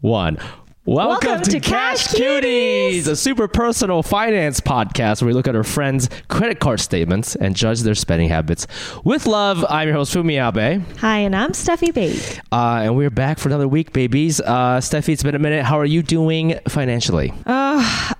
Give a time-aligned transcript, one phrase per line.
[0.00, 0.38] one.
[0.86, 3.08] Welcome, Welcome to, to Cash Cash Cuties, Cuties.
[3.08, 7.56] a super personal finance podcast where we look at our friends' credit card statements and
[7.56, 8.68] judge their spending habits.
[9.02, 12.40] With love, I'm your host Fumi Abe, Hi, and I'm Steffi Bate.
[12.52, 14.40] uh, and we're back for another week, babies.
[14.40, 15.64] Uh, Steffi, it's been a minute.
[15.64, 17.32] How are you doing financially?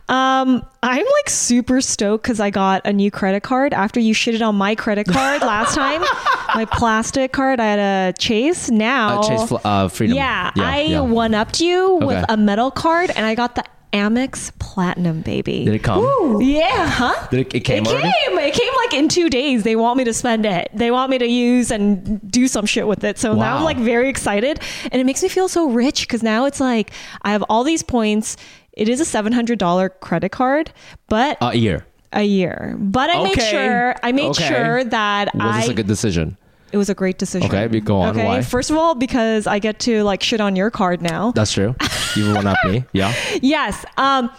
[0.08, 4.44] Um, I'm like super stoked because I got a new credit card after you shitted
[4.46, 6.02] on my credit card last time.
[6.54, 8.70] My plastic card, I had a Chase.
[8.70, 10.16] Now, Uh, Chase uh, Freedom.
[10.16, 11.00] yeah, I yeah.
[11.00, 12.24] one upped you with Okay.
[12.28, 15.66] a metal card, and I got the Amex Platinum, baby.
[15.66, 16.40] Did it come?
[16.40, 17.26] Yeah, huh?
[17.30, 18.10] Did it, it came it already?
[18.26, 18.38] came.
[18.38, 19.62] It came like in two days.
[19.62, 20.70] They want me to spend it.
[20.72, 23.18] They want me to use and do some shit with it.
[23.18, 26.46] So now I'm like very excited, and it makes me feel so rich because now
[26.46, 28.36] it's like I have all these points.
[28.72, 30.72] It is a seven hundred dollar credit card,
[31.08, 31.86] but A year.
[32.12, 32.74] a year.
[32.78, 34.48] But I made sure I made Okay.
[34.48, 36.36] sure that Was I this a good decision?
[36.72, 37.48] It was a great decision.
[37.54, 38.10] Okay, go on.
[38.16, 38.42] Okay, Why?
[38.42, 41.30] first of all, because I get to like shit on your card now.
[41.32, 41.74] That's true.
[42.14, 42.84] You one up me.
[42.92, 43.14] Yeah.
[43.42, 43.84] Yes.
[43.96, 44.30] Um,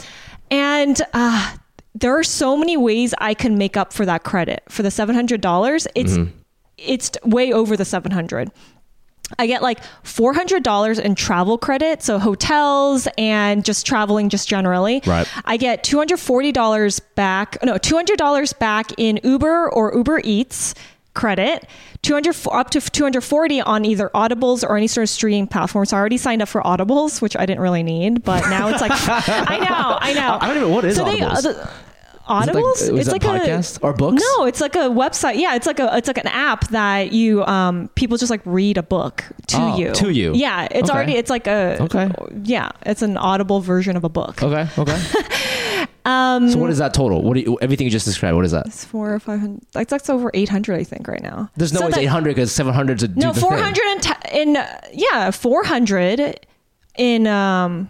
[0.51, 1.55] and uh,
[1.95, 5.15] there are so many ways I can make up for that credit for the seven
[5.15, 5.87] hundred dollars.
[5.95, 6.31] It's Mm-hmm.
[6.77, 8.51] it's way over the seven hundred.
[9.37, 14.47] I get like four hundred dollars in travel credit, so hotels and just traveling just
[14.47, 15.01] generally.
[15.05, 15.27] Right.
[15.43, 17.57] I get two hundred forty dollars back.
[17.61, 20.75] No, two hundred dollars back in Uber or Uber Eats
[21.17, 21.67] credit.
[22.03, 25.99] 200 up to 240 on either audibles or any sort of streaming platform so i
[25.99, 29.57] already signed up for audibles which i didn't really need but now it's like i
[29.57, 31.37] know i know I don't even- what is so they- Audibles?
[31.37, 31.69] uh, the-
[32.27, 32.81] Audibles?
[32.85, 34.21] It like- it's it like podcast a or books?
[34.37, 35.37] No, it's like a website.
[35.37, 38.77] Yeah, it's like a it's like an app that you um people just like read
[38.77, 39.93] a book to Oh, you.
[39.93, 40.33] to you.
[40.35, 40.93] Yeah, it's Okay.
[40.97, 42.11] already it's like a Okay.
[42.43, 44.43] Yeah, it's an audible version of a book.
[44.43, 44.67] Okay.
[44.77, 44.97] Okay.
[46.07, 47.21] um, so what is that total?
[47.21, 48.35] What do you, everything you just described?
[48.35, 48.65] What is that?
[48.67, 49.61] It's four or five hundred.
[49.75, 51.49] Like that's over eight hundred, I think, right now.
[51.57, 54.55] There's no So way it's 800 because 700 to do No, four in te- in
[54.57, 56.45] uh, yeah, four hundred
[56.97, 57.89] in um.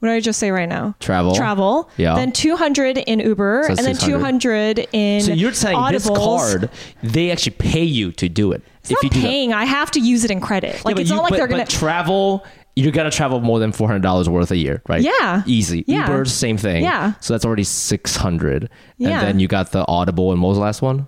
[0.00, 0.94] What did I just say right now?
[0.98, 1.34] Travel.
[1.34, 1.90] Travel.
[1.98, 2.14] Yeah.
[2.14, 6.70] Then 200 in Uber, So and then 200 in So you're saying this card,
[7.02, 8.62] they actually pay you to do it.
[8.80, 9.52] It's not you do paying.
[9.52, 10.82] I have to use it in credit.
[10.86, 11.64] Like but it's you- not like but- they're gonna.
[11.64, 12.46] but travel.
[12.82, 15.02] You're gonna travel more than four hundred dollars worth a year, right?
[15.02, 15.42] Yeah.
[15.46, 15.84] easy.
[15.86, 16.10] Yeah.
[16.10, 16.82] Uber, same thing.
[16.82, 17.14] Yeah.
[17.20, 18.70] so that's already six hundred.
[18.96, 19.18] Yeah.
[19.20, 21.06] and then you got the Audible and what was the last one?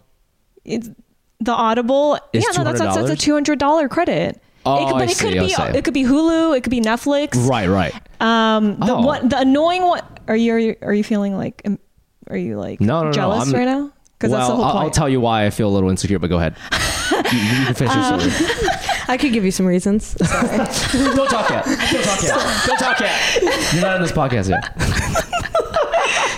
[0.64, 0.88] it's
[1.40, 2.14] the Audible.
[2.32, 3.18] Is yeah, no, that's, that's, that's a $200?
[3.18, 4.40] two hundred dollar credit.
[4.64, 6.56] Oh, it could, but I it could see, be it could be Hulu.
[6.56, 7.48] It could be Netflix.
[7.48, 7.92] Right, right.
[8.20, 9.00] Um, the Oh.
[9.04, 10.02] one the annoying one.
[10.28, 11.80] Are you are you, are you feeling like um,
[12.28, 13.92] are you like No, no, no, jealous I'm- right now?
[14.18, 14.84] Because well, that's the whole I'll, point.
[14.84, 16.54] I'll tell you why I feel a little insecure, but go ahead.
[17.32, 18.76] you, you can finish Um, your story.
[19.08, 20.14] I could give you some reasons.
[20.14, 21.64] Don't talk yet.
[21.64, 22.66] Don't talk yet.
[22.66, 23.42] Don't talk yet.
[23.72, 24.72] You're not in this podcast yet.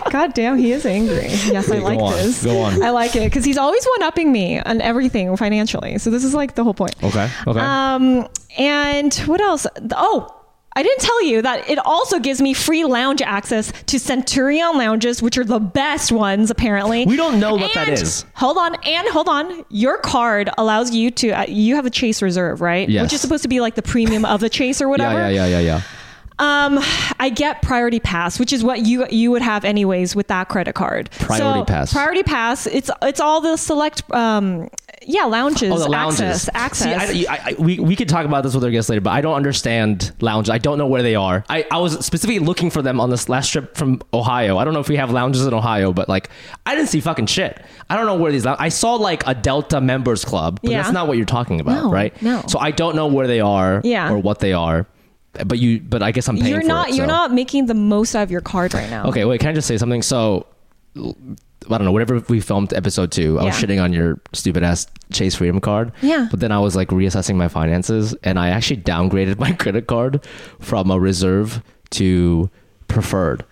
[0.11, 1.27] God damn, he is angry.
[1.27, 2.45] Yes, I Go like on, this.
[2.45, 2.81] go on.
[2.83, 5.99] I like it because he's always one upping me on everything financially.
[5.99, 6.95] So this is like the whole point.
[7.03, 7.29] Okay.
[7.49, 7.59] Okay.
[7.61, 9.67] Um, and what else?
[9.97, 10.33] Oh,
[10.77, 15.23] I didn't tell you that it also gives me free lounge access to Centurion lounges,
[15.23, 17.07] which are the best ones, apparently.
[17.07, 18.25] We don't know what that And- is.
[18.35, 19.65] Hold on, and hold on.
[19.71, 21.31] Your card allows you to.
[21.31, 22.89] Uh, you have a Chase Reserve, right?
[22.89, 23.03] Yes.
[23.05, 25.19] Which is supposed to be like the premium of the Chase or whatever.
[25.19, 25.81] yeah, yeah, yeah, yeah, yeah.
[26.39, 26.81] Um,
[27.21, 30.75] I get Priority Pass, which is what you you would have anyways with that credit
[30.75, 31.11] card.
[31.12, 31.93] Priority So, Pass.
[31.93, 32.67] Priority Pass.
[32.67, 34.03] It's it's all the select.
[34.12, 34.69] Um,
[35.06, 35.71] yeah, lounges.
[35.71, 36.49] Oh, the lounges.
[36.55, 36.87] Access.
[36.87, 37.11] access.
[37.11, 39.11] See, I, I, I, we, we could talk about this with our guests later, but
[39.11, 40.49] I don't understand lounges.
[40.49, 41.44] I don't know where they are.
[41.50, 44.56] I, I was specifically looking for them on this last trip from Ohio.
[44.56, 46.31] I don't know if we have lounges in Ohio, but like,
[46.65, 47.62] I didn't see fucking shit.
[47.91, 48.47] I don't know where these.
[48.47, 50.81] I saw like a Delta members club, but Yeah.
[50.81, 52.23] that's not what you're talking about, No, right?
[52.23, 52.43] no.
[52.49, 54.11] So I don't know where they are, Yeah.
[54.11, 54.87] or what they are.
[55.47, 58.15] But you, but I guess I'm paying you're not it, you're not making the most
[58.15, 59.07] out of your card right now.
[59.07, 59.41] Okay, wait.
[59.41, 60.03] Can I just say something?
[60.03, 60.47] So,
[60.97, 61.03] I
[61.69, 61.93] don't know.
[61.93, 65.93] Whatever we filmed episode two, I was shitting on your stupid ass Chase Freedom card.
[66.03, 66.29] Yeah.
[66.31, 70.25] But then I was like reassessing my finances, and I actually downgraded my credit card
[70.61, 72.51] from a reserve to
[72.89, 73.45] preferred.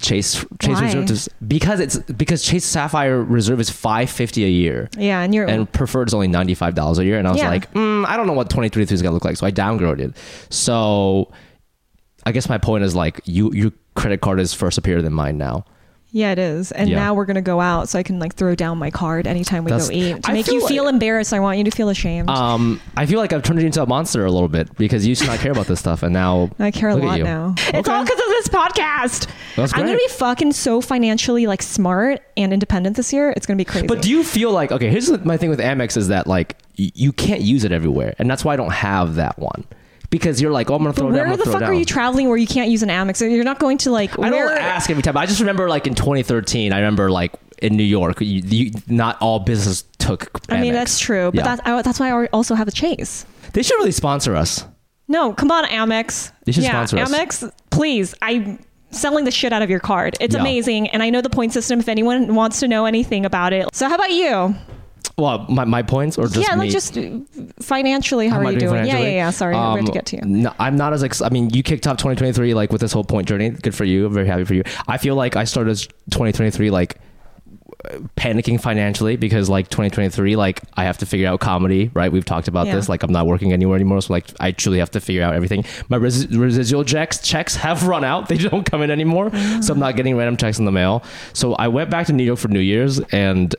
[0.00, 0.84] Chase Chase Why?
[0.92, 4.88] Reserve to, because it's because Chase Sapphire Reserve is five fifty a year.
[4.98, 7.40] Yeah, and you're And preferred is only ninety five dollars a year, and I was
[7.40, 7.48] Yeah.
[7.48, 9.50] like, mm, I don't know what twenty twenty three is gonna look like, so I
[9.52, 10.14] downgraded.
[10.50, 11.30] So,
[12.26, 15.38] I guess my point is like, you your credit card is first superior than mine
[15.38, 15.64] now.
[16.16, 16.70] Yeah, it is.
[16.70, 16.94] And Yeah.
[17.00, 19.70] now we're gonna go out, so I can like throw down my card anytime we
[19.72, 21.32] That's- go eat to I make feel you like- feel embarrassed.
[21.34, 22.30] I want you to feel ashamed.
[22.30, 25.08] Um, I feel like I've turned you into a monster a little bit because you
[25.08, 27.24] used to not care about this stuff, and now I care a look lot you.
[27.24, 27.56] now.
[27.74, 29.26] It's all because of this podcast.
[29.56, 33.32] That's I'm gonna be fucking so financially like smart and independent this year.
[33.36, 33.88] It's gonna be crazy.
[33.88, 34.90] But do you feel like okay?
[34.90, 38.44] Here's my thing with Amex is that like you can't use it everywhere, and that's
[38.44, 39.64] why I don't have that one
[40.14, 41.26] because you're like, oh, I'm gonna throw But it down.
[41.28, 43.20] where the fuck it are you traveling where you can't use an Amex?
[43.20, 44.16] You're not going to like.
[44.16, 45.16] I don't ask every time.
[45.16, 49.20] I just remember like in 2013, I remember like in New York, you, you, not
[49.20, 50.40] all business took.
[50.48, 51.56] I mean, that's true, but Yeah.
[51.56, 53.26] that's I, that's why I also have a Chase.
[53.54, 54.64] they should really sponsor us.
[55.08, 56.30] No, come on, Amex.
[56.44, 57.12] They should yeah, sponsor us.
[57.12, 58.14] Amex, please.
[58.22, 58.60] I'm
[58.92, 60.16] selling the shit out of your card.
[60.20, 60.40] It's Yeah.
[60.42, 61.80] amazing, and I know the point system.
[61.80, 64.54] If anyone wants to know anything about it, so how about you?
[65.16, 66.62] Well, my, my points or just yeah, me?
[66.62, 67.18] like just uh,
[67.60, 68.84] financially, how, am are you doing?
[68.86, 69.30] Yeah, yeah, yeah.
[69.30, 70.22] Sorry, we have to Um, get to you.
[70.24, 71.04] No, I'm not as.
[71.04, 73.50] Ex- I mean, you kicked off 2023 like with this whole point journey.
[73.50, 74.06] Good for you.
[74.06, 74.64] I'm very happy for you.
[74.88, 75.76] I feel like I started
[76.10, 76.98] 2023 like
[78.16, 82.48] panicking financially because like 2023 like i have to figure out comedy right we've talked
[82.48, 82.76] about Yeah.
[82.76, 85.34] this like i'm not working anywhere anymore so like i truly have to figure out
[85.34, 89.74] everything my res- residual checks checks have run out they don't come in anymore so
[89.74, 91.02] i'm not getting random checks in the mail
[91.34, 93.54] so i went back to new york for new year's and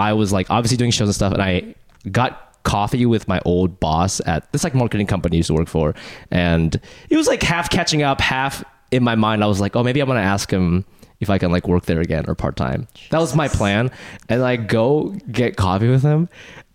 [0.00, 1.74] i was like obviously doing shows and stuff and i
[2.10, 5.68] got coffee with my old boss at this like marketing company I used to work
[5.68, 5.94] for
[6.30, 9.82] and it was like half catching up half in my mind i was like oh
[9.82, 10.84] maybe i'm gonna ask him
[11.20, 12.88] if I can like work there again or part time.
[13.10, 13.90] That was my plan.
[14.28, 16.28] And I go get coffee with him.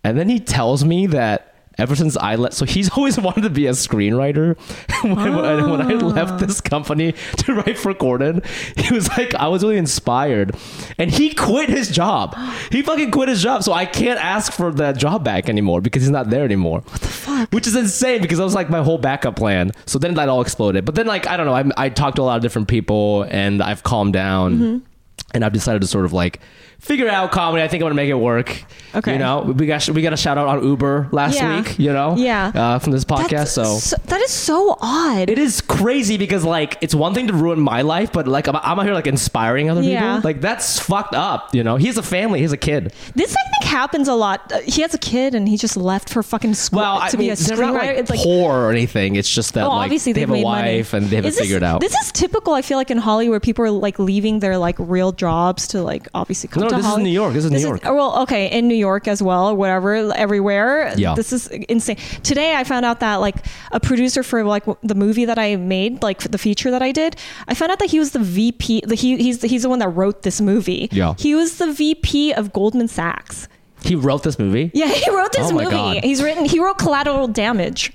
[0.04, 3.50] And then he tells me that ever since I left, so he's always wanted to
[3.50, 4.56] be a screenwriter.
[5.02, 8.42] when, when I, when I left this company to write for Gordon,
[8.76, 10.56] he was like, I was really inspired.
[10.98, 12.36] And he quit his job.
[12.70, 13.62] He fucking quit his job.
[13.62, 16.80] So I can't ask for that job back anymore because he's not there anymore.
[16.80, 17.52] What the fuck?
[17.52, 19.72] Which is insane because that was like my whole backup plan.
[19.86, 20.84] So then that all exploded.
[20.84, 23.24] But then, like, I don't know, I, I talked to a lot of different people
[23.24, 24.78] and I've calmed down mm-hmm.
[25.34, 26.40] and I've decided to sort of like
[26.78, 27.62] figure out comedy.
[27.62, 28.64] I think I'm gonna make it work.
[28.94, 29.12] Okay.
[29.14, 31.56] You know, we got we got a shout out on Uber last Yeah.
[31.60, 31.78] week.
[31.78, 32.52] You know, Yeah.
[32.54, 33.54] uh, from this podcast.
[33.56, 33.96] That's So.
[34.06, 35.28] that is so odd.
[35.28, 38.56] It is crazy because like it's one thing to ruin my life, but like I'm,
[38.56, 40.16] I'm out here like inspiring other Yeah.
[40.16, 40.20] people.
[40.28, 41.54] Like that's fucked up.
[41.54, 42.92] You know, he has a family, he has a kid.
[43.14, 44.50] This I think happens a lot.
[44.52, 47.18] Uh, he has a kid and he just left for fucking school Well, I to
[47.18, 47.86] mean, be a they're not screenwriter.
[47.86, 49.16] like, it's like poor or anything.
[49.16, 50.76] It's just that Oh, like obviously they have a made money.
[50.78, 51.80] wife and they haven't Is this- figured out.
[51.80, 52.54] This is typical.
[52.54, 55.82] I feel like in Hollywood, where people are like leaving their like real jobs to
[55.82, 57.32] like obviously come No, to this is New York.
[57.34, 57.80] This is New York.
[57.84, 60.92] oh, well, okay, in New York as well, whatever, everywhere.
[60.96, 61.14] Yeah.
[61.14, 61.96] this is insane.
[62.22, 63.36] Today, I found out that like
[63.72, 67.16] a producer for like the movie that I made, like the feature that I did,
[67.48, 68.82] I found out that he was the VP.
[68.86, 70.88] The, he, he's he's the one that wrote this movie.
[70.92, 71.14] Yeah.
[71.18, 73.48] he was the VP of Goldman Sachs.
[73.82, 74.70] he wrote this movie.
[74.74, 75.76] Yeah, he wrote this Oh my movie.
[75.76, 76.04] God.
[76.04, 76.44] He's written.
[76.44, 77.92] He wrote Collateral Damage.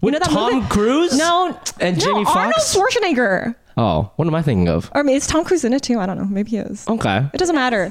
[0.00, 0.66] With Tom movie?
[0.68, 1.16] Cruise?
[1.16, 3.54] No, And no, Jamie Arnold Schwarzenegger.
[3.80, 4.90] Oh, what am I thinking of?
[4.94, 5.98] Or maybe is Tom Cruise in it too?
[5.98, 6.26] I don't know.
[6.26, 6.86] Maybe he is.
[6.86, 7.26] Okay.
[7.32, 7.90] It doesn't matter.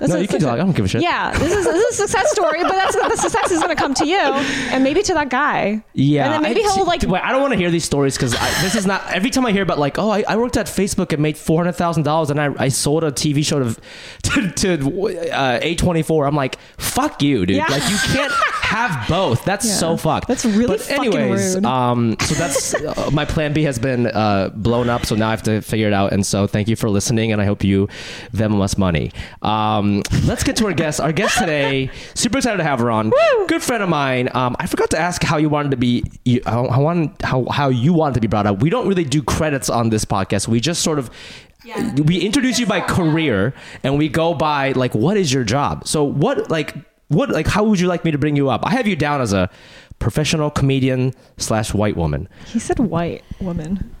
[0.00, 0.54] That's No, you can talk.
[0.54, 1.02] I don't give a shit.
[1.02, 3.80] Yeah, this is, this is a success story, but that's the success is going to
[3.80, 5.84] come to you and maybe to that guy.
[5.92, 7.02] Yeah, and then maybe I, he'll like.
[7.02, 8.32] Wait, I don't want to hear these stories because
[8.62, 9.02] this is not.
[9.12, 11.58] Every time I hear about like, oh, I, I worked at Facebook and made four
[11.58, 13.60] hundred thousand dollars, and I, I sold a TV show
[14.22, 16.26] to to, uh, A twenty four.
[16.26, 17.56] I'm like, fuck you, dude.
[17.58, 17.66] Yeah.
[17.68, 19.44] Like you can't have both.
[19.44, 19.74] That's Yeah.
[19.74, 20.28] so fucked.
[20.28, 21.62] That's really but fucking anyways.
[21.64, 25.04] Um, so that's uh, my plan B has been uh, blown up.
[25.04, 26.12] So now I have to figure it out.
[26.12, 27.88] And so thank you for listening, and I hope you
[28.32, 29.12] them us money.
[29.42, 29.89] Um,
[30.24, 31.00] let's get to our guest.
[31.00, 33.12] Our guest today, super excited to have her on.
[33.48, 34.28] Good friend of mine.
[34.34, 36.04] Um, I forgot to ask how you wanted to be.
[36.24, 38.60] You, how, how, wanted, how how you wanted to be brought up.
[38.62, 40.48] We don't really do credits on this podcast.
[40.48, 41.10] We just sort of.
[42.06, 43.52] We introduce you by career,
[43.84, 45.86] and we go by like, what is your job?
[45.86, 46.74] So what like
[47.08, 48.64] what like how would you like me to bring you up?
[48.64, 49.50] I have you down as a
[49.98, 52.28] professional comedian slash white woman.
[52.46, 53.94] he said white woman.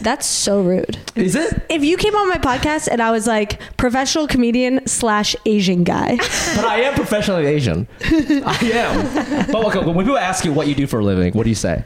[0.00, 0.98] That's so rude.
[1.14, 1.62] Is it?
[1.68, 6.16] If you came on my podcast and I was like professional comedian slash Asian guy,
[6.56, 7.86] But I am professionally Asian.
[8.02, 9.46] I am.
[9.52, 11.54] But okay, when people ask you what you do for a living, what do you
[11.54, 11.84] say?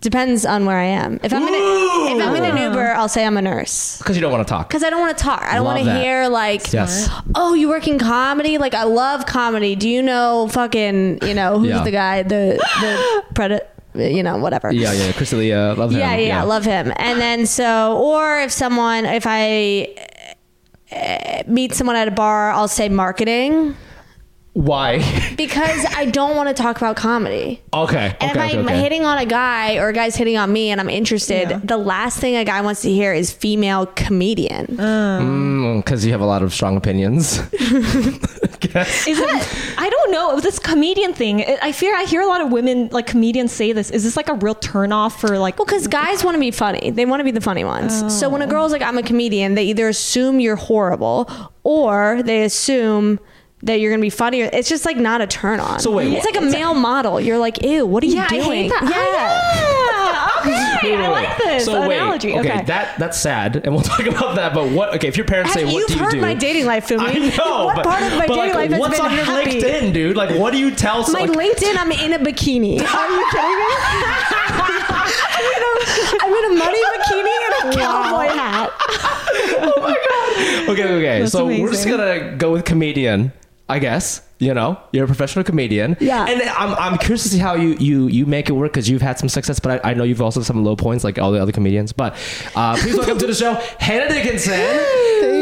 [0.00, 1.18] depends on where I am.
[1.22, 4.16] If I'm in a, if I'm in an Uber, I'll say I'm a nurse Because
[4.16, 4.68] you don't want to talk.
[4.68, 5.40] because I don't want to talk.
[5.40, 6.02] I don't Love want to that.
[6.02, 7.08] hear like, Yes.
[7.34, 8.58] oh, you work in comedy.
[8.58, 9.74] Like I love comedy.
[9.76, 11.84] Do you know fucking you know who's Yeah.
[11.84, 13.66] the guy the the predator?
[13.94, 14.72] You know whatever.
[14.72, 15.12] Yeah, yeah.
[15.12, 15.98] Chris D'Elia, love him.
[16.00, 16.92] yeah, yeah, love him.
[16.96, 19.94] And then so, or if someone, if I
[20.90, 23.76] uh, meet someone at a bar, I'll say marketing.
[24.54, 24.98] Why?
[25.36, 27.60] because I don't want to talk about comedy.
[27.72, 28.16] okay.
[28.20, 28.80] And okay, if I'm okay, okay.
[28.80, 31.60] hitting on a guy or a guy's hitting on me and I'm interested, Yeah.
[31.62, 34.66] the last thing a guy wants to hear is female comedian.
[34.66, 37.40] because Mm, you have a lot of strong opinions.
[38.74, 39.78] Is it?
[39.78, 41.42] I don't know this comedian thing.
[41.42, 43.90] I- I fear I hear a lot of women like comedians say this.
[43.90, 45.58] Is this like a real turnoff for like?
[45.58, 46.90] Well, because guys want to be funny.
[46.90, 47.92] They want to be the funny ones.
[48.18, 51.28] So when a girl's like, I'm a comedian, they either assume you're horrible
[51.62, 53.20] or they assume
[53.62, 54.40] that you're going to be funny.
[54.42, 55.80] It's just like not a turn on.
[55.80, 57.20] So wait, it's what- like a male model.
[57.20, 58.62] You're like, ew, what are you yeah, I doing?
[58.64, 58.82] hate that.
[58.82, 60.50] Oh, yeah.
[60.50, 60.70] Yeah.
[60.78, 60.94] Okay.
[61.04, 62.62] I like this So wait, okay, okay.
[62.64, 64.52] that that's sad, and we'll talk about that.
[64.52, 64.94] But what?
[64.96, 66.86] Okay, if your parents say, Have "What you've do you heard do?" my dating life,
[66.86, 66.98] Fumi.
[67.00, 69.14] I know, What but, part of my but dating like, life has what's been on
[69.16, 69.60] your happy?
[69.62, 70.16] LinkedIn, dude?
[70.16, 71.00] Like, what do you tell?
[71.12, 72.78] My like, LinkedIn, I'm in a bikini.
[72.80, 73.66] Are you kidding me?
[75.32, 75.72] I'm, in a,
[76.20, 78.70] I'm in a muddy bikini and a cowboy hat.
[79.56, 80.68] Oh my god.
[80.70, 81.20] Okay, okay.
[81.20, 83.32] That's so we're just gonna go with comedian,
[83.68, 84.20] I guess.
[84.40, 85.96] You know, you're a professional comedian.
[86.00, 86.26] Yeah.
[86.26, 89.00] And I'm, I'm curious to see how you you you make it work because you've
[89.00, 91.40] had some success, but I, I know you've also some low points like all the
[91.40, 91.92] other comedians.
[91.92, 92.14] But
[92.54, 94.52] uh, please welcome to the show, Hanna Dickinson.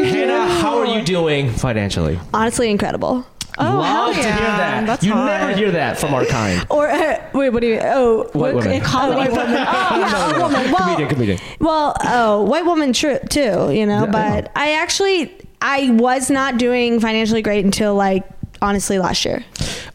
[0.05, 2.17] Hanna, how are you doing financially?
[2.33, 3.25] Honestly, incredible.
[3.59, 4.85] Oh, Love hell to hear that.
[4.87, 5.25] That's you hot.
[5.25, 6.65] never hear that from our kind.
[6.71, 7.75] Or uh, wait, what do you?
[7.75, 7.83] Mean?
[7.85, 8.81] Oh, White women.
[8.81, 9.29] comedy.
[9.29, 9.45] woman.
[9.67, 10.71] Oh, yeah, a woman.
[10.71, 11.39] Well, comedian, comedian.
[11.59, 13.71] Well, oh, white woman, true too.
[13.71, 14.51] You know, Yeah, but.
[14.55, 18.23] I actually I was not doing financially great until like
[18.61, 19.43] honestly last year.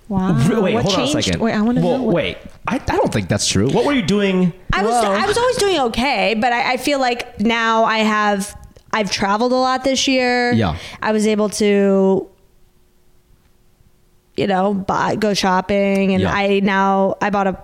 [0.09, 0.33] Wow.
[0.63, 1.15] Wait, what hold changed?
[1.15, 1.41] on a second.
[1.43, 2.05] Wait, I want to well, know.
[2.05, 3.69] what- Wait, I, I don't think that's true.
[3.71, 4.55] What were you doing?
[4.73, 5.13] I was Whoa.
[5.13, 8.57] I was always doing okay, but I, I feel like now I have
[8.93, 10.53] I've traveled a lot this year.
[10.53, 10.79] Yeah.
[11.03, 12.29] I was able to
[14.37, 16.33] you know, buy go shopping and Yeah.
[16.33, 17.59] I now I bought a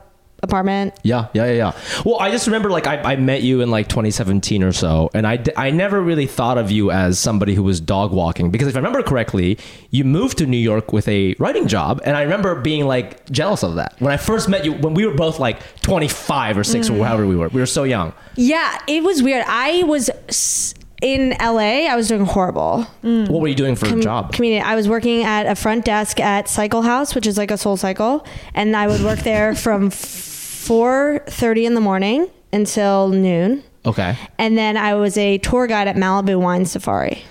[0.45, 0.95] apartment.
[1.03, 1.73] Yeah, yeah, yeah, yeah.
[2.05, 5.27] Well, I just remember like I, I met you in like 2017 or so, and
[5.27, 8.69] I, d- I never really thought of you as somebody who was dog walking because
[8.69, 9.59] if I remember correctly,
[9.91, 13.65] you moved to New York with a writing job, and I remember being like jealous
[13.65, 16.89] of that when I first met you when we were both like 25 or 6
[16.89, 17.01] Mm.
[17.01, 17.49] or however we were.
[17.49, 18.13] We were so young.
[18.37, 19.45] Yeah, it was weird.
[19.49, 22.85] I was s- in LA, I was doing horrible.
[23.03, 24.33] What were you doing for a job?
[24.33, 24.65] comedian.
[24.65, 28.27] I was working at a front desk at Cycle House, which is like a SoulCycle,
[28.55, 29.91] and I would work there from
[30.67, 33.63] four thirty in the morning until noon.
[33.87, 34.17] okay.
[34.39, 37.23] And then I was a tour guide at Malibu Wine Safari.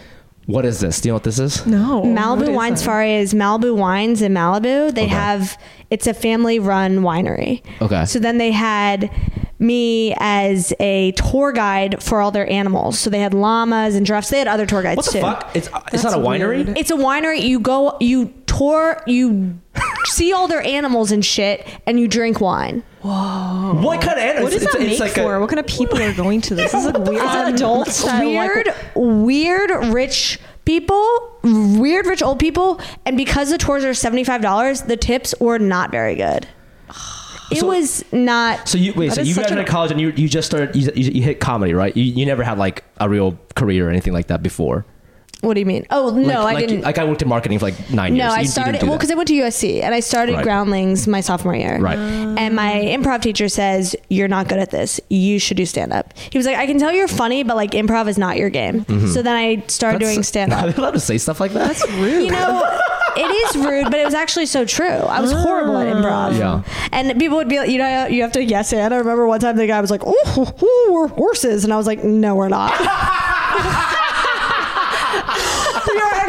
[0.45, 0.99] What is this?
[0.99, 1.65] Do you know what this is?
[1.65, 1.99] No.
[1.99, 2.79] what Malibu is Wine that?
[2.79, 4.93] Safari is Malibu Wines in Malibu.
[4.93, 5.07] They Okay.
[5.07, 5.57] have
[5.89, 7.61] it's a family run winery.
[7.81, 8.03] Okay.
[8.05, 9.09] So then they had
[9.59, 12.99] me as a tour guide for all their animals.
[12.99, 14.29] So they had llamas and giraffes.
[14.29, 15.21] They had other tour guides What the too.
[15.21, 15.49] fuck?
[15.55, 16.65] It's it's not a That's winery.
[16.65, 16.77] weird.
[16.77, 17.41] It's a winery.
[17.41, 19.59] You go, you tour, you
[20.05, 22.83] see all their animals and shit, and you drink wine.
[23.01, 23.79] Whoa!
[23.81, 24.43] What kind of animals?
[24.43, 25.39] What does it's, that it's make like a- for?
[25.39, 26.71] what kind of people are going to this?
[26.71, 27.23] This is like weird.
[27.23, 33.57] Is it adults weird, like weird rich people, weird rich old people, and because the
[33.57, 36.47] tours are seventy five dollars, the tips were not very good.
[37.51, 38.69] It So- was not.
[38.69, 39.09] So you wait.
[39.09, 40.75] That So you such graduated an- college and you you just started.
[40.75, 41.95] You, you, you hit comedy, right?
[41.95, 44.85] You, you never had like a real career or anything like that before.
[45.43, 45.85] What do you mean?
[45.89, 46.81] Oh no, like, I like, didn't.
[46.83, 48.33] Like I worked in marketing for like nine no, years.
[48.33, 50.43] No, I started well because I went to USC and I started Right.
[50.43, 51.79] Groundlings my sophomore year.
[51.79, 51.97] Right.
[51.97, 55.01] And my improv teacher says you're not good at this.
[55.09, 56.17] You should do stand up.
[56.17, 58.85] He was like, I can tell you're funny, but like improv is not your game.
[58.85, 59.07] Mm-hmm.
[59.07, 60.73] So then I started That's- doing stand Are up.
[60.75, 61.67] they allowed to say stuff like that?
[61.67, 62.23] That's rude.
[62.25, 62.79] you know,
[63.17, 64.87] it is rude, but it was actually so true.
[64.87, 66.05] I was horrible at improv.
[66.09, 66.63] Ah.
[66.63, 66.87] Yeah.
[66.91, 68.93] And people would be like, you know, you have to yes and.
[68.93, 71.63] I remember one time the guy was like, oh, we're horses.
[71.65, 72.71] And I was like, no, we're not.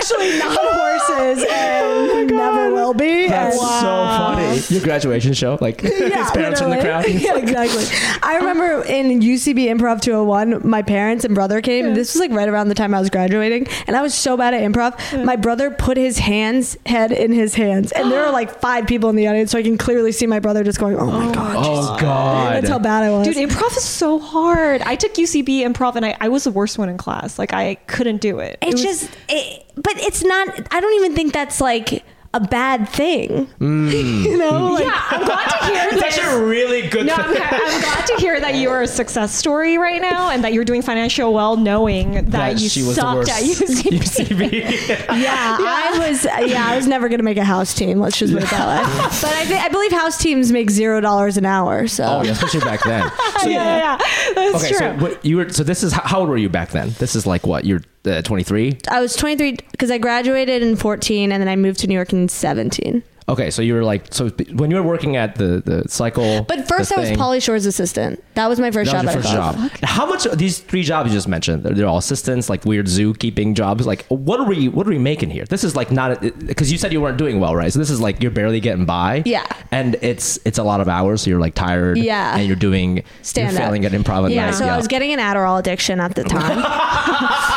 [0.04, 3.28] actually not horses and never will be.
[3.28, 4.60] That's and so funny.
[4.68, 7.04] Your graduation show, like his parents in the crowd.
[7.08, 7.84] yeah, exactly.
[8.22, 11.94] I remember in UCB Improv 201, my parents and brother came.
[11.94, 14.54] This was like right around the time I was graduating, and I was so bad
[14.54, 15.24] at improv.
[15.24, 19.10] My brother put his hands head in his hands, and there were like five people
[19.10, 21.34] in the audience, so I can clearly see my brother just going, "Oh my oh
[21.34, 22.54] god." Oh God.
[22.56, 23.26] That's how bad I was.
[23.26, 24.82] Dude, improv is so hard.
[24.82, 27.38] I took UCB improv and I, I was the worst one in class.
[27.38, 28.58] Like I couldn't do it.
[28.62, 30.48] It it's was- just, it, but it's not.
[30.72, 32.04] I don't even think that's like
[32.34, 33.46] a bad thing.
[33.60, 33.92] Mm.
[34.24, 34.72] you know?
[34.74, 36.18] Like, yeah, I'm glad to hear It's this.
[36.18, 37.06] actually a really good.
[37.06, 37.30] No, I'm.
[37.30, 40.82] I'm glad to hear that you're a success story right now and that you're doing
[40.82, 43.98] financial well, knowing that, That you she was sucked at UCB.
[43.98, 45.06] UCB.
[45.24, 46.24] Yeah, I was.
[46.24, 48.00] Yeah, I was never gonna make a house team.
[48.00, 49.02] Let's just put it that way.
[49.22, 51.86] But I, thi- I believe house teams make zero dollars an hour.
[51.86, 53.08] So Oh yeah, especially back then.
[53.40, 54.32] So, yeah, yeah, yeah.
[54.34, 54.78] That's Okay, true.
[54.78, 55.48] so what, you were.
[55.50, 56.90] So this is how, how old were you back then?
[56.98, 58.78] This is like what you're uh, 23.
[58.88, 62.12] I was 23 because I graduated in 14 and then I moved to New York
[62.12, 63.02] in 17.
[63.26, 66.42] Okay, so you were like, so when you were working at the the cycle.
[66.42, 68.22] But first, the I was thing- Pauly Shore's assistant.
[68.34, 69.14] That was my first That was job.
[69.14, 69.70] your first a club.
[69.80, 69.80] job.
[69.88, 71.62] How much are these three jobs you just mentioned?
[71.62, 73.86] They're, they're all assistants, like weird zookeeping jobs.
[73.86, 74.68] Like, what are we?
[74.68, 75.46] What are we making here?
[75.46, 77.72] This is like not uh, because you said you weren't doing well, right?
[77.72, 79.22] So this is like you're barely getting by.
[79.24, 79.46] Yeah.
[79.70, 81.96] and it's it's a lot of hours, so you're like tired.
[81.96, 82.36] Yeah.
[82.36, 83.68] and you're doing Stand you're up.
[83.68, 84.54] failing at improv at Yeah, night.
[84.56, 86.58] so I was getting an Adderall addiction at the time.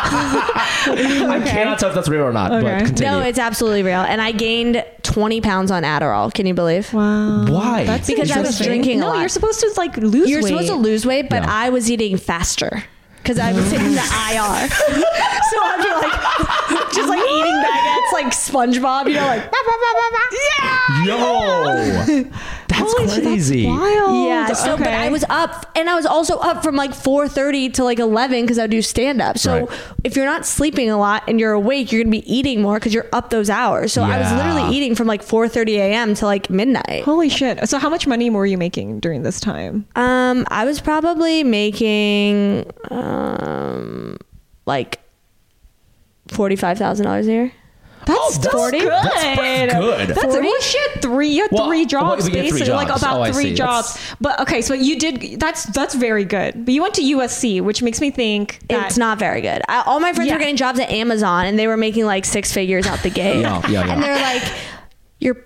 [0.10, 2.62] I cannot tell if that's real or not, Okay.
[2.80, 3.12] but continue.
[3.12, 4.00] no, it's absolutely real.
[4.02, 6.34] And I gained 20 pounds on Adderall.
[6.34, 6.94] Can you believe?
[6.94, 7.46] Wow.
[7.48, 7.84] Why?
[7.86, 8.68] That's Because I was interesting.
[8.68, 9.20] drinking a No, lot.
[9.20, 10.50] you're supposed to like lose You're weight.
[10.50, 11.50] supposed to lose weight, but Yeah.
[11.54, 12.84] I was eating faster
[13.24, 14.70] because I was in the IR.
[14.70, 15.82] so I'd
[16.70, 19.50] be like, just like eating baguettes like SpongeBob, you know, like.
[20.60, 21.04] Yeah.
[21.06, 22.24] Yo,
[22.68, 23.64] that's Holy shit, crazy.
[23.66, 24.28] That's wild.
[24.28, 27.70] Yeah, so but I was up, and I was also up from like four thirty
[27.72, 29.38] to like eleven because I would do stand up.
[29.38, 29.80] So Right.
[30.04, 32.94] if you're not sleeping a lot and you're awake, you're gonna be eating more because
[32.94, 33.94] you're up those hours.
[33.94, 36.14] So I was literally eating from like four thirty a.m.
[36.16, 37.04] to like midnight.
[37.04, 37.68] Holy shit.
[37.70, 39.86] So how much money were you making during this time?
[39.96, 44.18] Um, I was probably making um
[44.66, 45.00] like
[46.28, 47.52] forty five thousand dollars a year.
[48.06, 48.90] That's Oh, still that's- good.
[48.90, 50.08] that's pretty good.
[50.16, 50.40] That's 40?
[50.40, 51.02] well, shit.
[51.02, 53.54] Three, you had Well, three jobs, we get three basically, like about Oh, I three
[53.54, 53.96] jobs.
[53.96, 55.42] That's- But okay, so you did.
[55.42, 56.64] That's that's very good.
[56.64, 59.62] But you went to USC, which makes me think that It's not very good.
[59.68, 60.36] I, all my friends Yeah.
[60.36, 63.42] were getting jobs at Amazon, and they were making like six figures out the gate.
[63.42, 63.94] Yeah, yeah, yeah.
[63.94, 64.44] And they're like,
[65.20, 65.38] "You're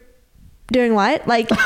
[0.72, 1.50] doing what?" Like,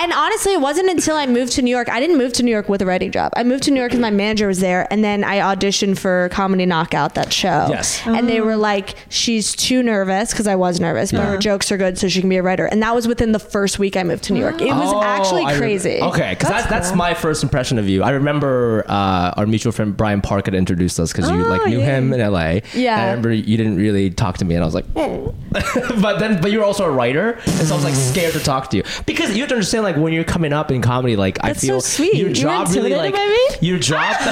[0.00, 1.88] and honestly, it wasn't until I moved to New York.
[1.88, 3.32] I didn't move to New York with a writing job.
[3.36, 6.28] I moved to New York because my manager was there, and then I auditioned for
[6.30, 7.66] Comedy Knockout, that show.
[7.70, 8.00] Yes.
[8.06, 11.76] And they were like, "She's too nervous," because I was nervous, but her jokes are
[11.76, 12.66] good, so she can be a writer.
[12.66, 14.60] And that was within the first week I moved to New York.
[14.60, 16.00] It was Oh, actually crazy.
[16.00, 18.02] okay, because that's, that's my first impression of you.
[18.02, 21.66] I remember uh, our mutual friend Brian Park had introduced us because you Oh, like
[21.66, 21.96] knew yeah.
[21.98, 22.60] him in LA.
[22.74, 22.94] Yeah.
[22.94, 25.34] And I remember you didn't really talk to me, and I was like, oh.
[26.00, 28.40] but then but you were also a writer, and so I was like scared to
[28.40, 31.16] talk to you because you have to understand like when you're coming up in comedy,
[31.16, 32.14] like I That's so feel sweet.
[32.14, 33.14] your job really like
[33.62, 34.16] your job.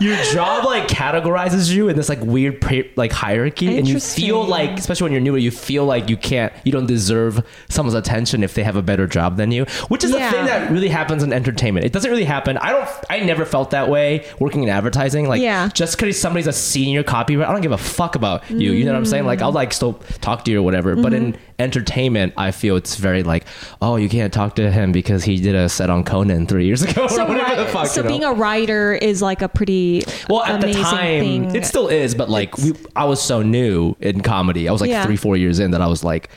[0.00, 2.64] Your job like categorizes you in this like weird
[2.96, 6.52] like hierarchy, and you feel like, especially when you're newer, you feel like you can't,
[6.64, 10.10] you don't deserve someone's attention if they have a better job than you, which is
[10.10, 10.30] the Yeah.
[10.30, 11.86] thing that really happens in entertainment.
[11.86, 12.56] It doesn't really happen.
[12.58, 12.88] I don't.
[13.10, 15.28] I never felt that way working in advertising.
[15.28, 15.68] Like, Yeah.
[15.68, 18.72] just because somebody's a senior copywriter, I don't give a fuck about you.
[18.72, 19.26] You know what I'm saying?
[19.26, 20.96] Like, I'll like still talk to you or whatever.
[20.96, 23.44] But in entertainment, I feel it's very like,
[23.80, 26.82] oh, you can't talk to him because he did a set on Conan three years
[26.88, 27.06] ago.
[27.08, 27.86] So, or whatever the ri- fuck.
[27.86, 28.08] so you know?
[28.08, 31.20] being a writer is like a pretty well, at amazing the time,
[31.50, 31.54] thing.
[31.56, 34.68] it still is, but like we, I was so new in comedy.
[34.68, 35.04] I was like Yeah.
[35.04, 36.28] three, four years in that I was like,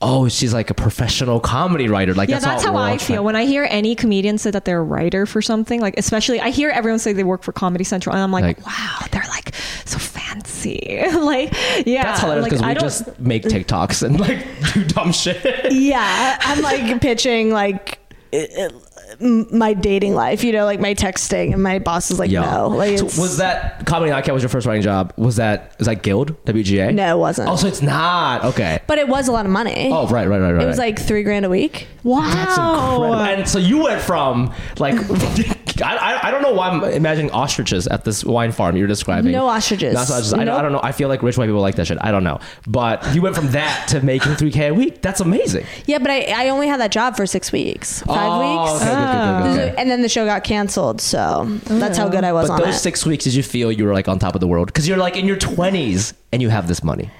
[0.00, 2.14] oh, she's like a professional comedy writer.
[2.14, 4.78] Like, yeah, that's, that's how I feel when I hear any comedian say that they're
[4.80, 5.80] a writer for something.
[5.80, 8.66] Like, especially, I hear everyone say they work for Comedy Central, and I'm like, Like-
[8.66, 11.00] wow, they're like so fancy.
[11.14, 11.52] like,
[11.86, 15.72] yeah, That's hilarious like, because I we just make TikToks and like do dumb shit.
[15.72, 17.98] Yeah, I'm like pitching like
[18.30, 18.74] it- it-
[19.20, 22.68] my dating life, you know, like my texting, and my boss is like, no.
[22.68, 25.12] Like, so was that comedy knockout was your first writing job?
[25.16, 26.94] Was that is that Guild WGA?
[26.94, 27.48] No, it wasn't.
[27.48, 28.80] Oh, it's not okay.
[28.86, 29.90] but it was a lot of money.
[29.92, 30.62] Oh, right, right, right, right.
[30.62, 30.96] It was right.
[30.96, 31.88] like three grand a week.
[32.02, 32.20] wow.
[32.20, 33.14] That's incredible.
[33.14, 34.96] And so you went from like
[35.82, 39.32] I, I, I don't know why I'm imagining ostriches at this wine farm you're describing.
[39.32, 39.94] No ostriches.
[39.94, 40.34] Not ostriches.
[40.34, 40.80] I, don't, I don't know.
[40.82, 41.98] I feel like rich white people like that shit.
[42.00, 42.40] I don't know.
[42.66, 45.02] But you went from that to making 3K a week.
[45.02, 45.64] That's amazing.
[45.86, 48.82] Yeah, but I, I only had that job for six weeks, five Oh, weeks.
[48.82, 49.80] Okay, good, good, good, okay.
[49.80, 52.76] And then the show got canceled, so that's how good I was But on those
[52.76, 52.80] it.
[52.80, 54.66] six weeks, did you feel you were like on top of the world?
[54.68, 57.10] Because you're like in your 20s and you have this money.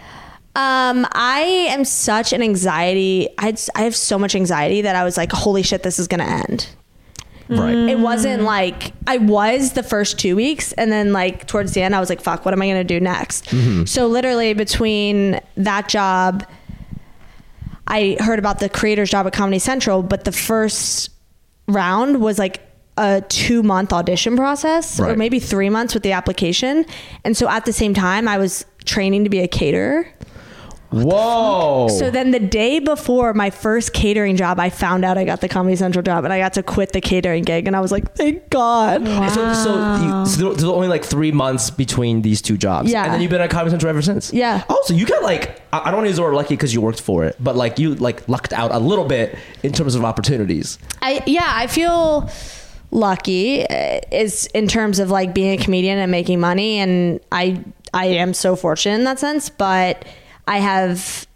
[0.57, 1.41] Um, I
[1.71, 3.29] am such an anxiety.
[3.39, 6.09] I had, I have so much anxiety that I was like, holy shit, this is
[6.09, 6.69] gonna end.
[7.49, 7.75] Right.
[7.75, 11.95] It wasn't like I was the first two weeks, and then like towards the end,
[11.95, 13.85] I was like, "Fuck, what am I gonna do next?" Mm-hmm.
[13.85, 16.47] So literally between that job,
[17.87, 21.11] I heard about the creator's job at Comedy Central, but the first
[21.67, 22.61] round was like
[22.99, 26.85] a two month audition process, or maybe three months with the application,
[27.25, 30.07] and so at the same time, I was training to be a caterer.
[30.91, 31.89] Whoa.
[31.89, 35.49] So then the day before my first catering job, I found out I got the
[35.49, 37.67] Comedy Central job and I got to quit the catering gig.
[37.67, 39.07] And I was like, thank God.
[39.33, 42.91] So, so, you, so there's only like three months between these two jobs.
[42.91, 43.05] Yeah.
[43.05, 44.33] And then you've been at Comedy Central ever since.
[44.33, 44.65] Yeah.
[44.71, 46.73] Oh, so you got like, I I don't want to use the word lucky because
[46.73, 49.95] you worked for it, but like you like lucked out a little bit in terms
[49.95, 50.79] of opportunities.
[51.03, 52.31] I yeah, I feel
[52.91, 57.63] lucky uh, is in terms of like being a comedian and making money and I
[57.93, 60.05] I am so fortunate in that sense, but
[60.49, 61.27] I have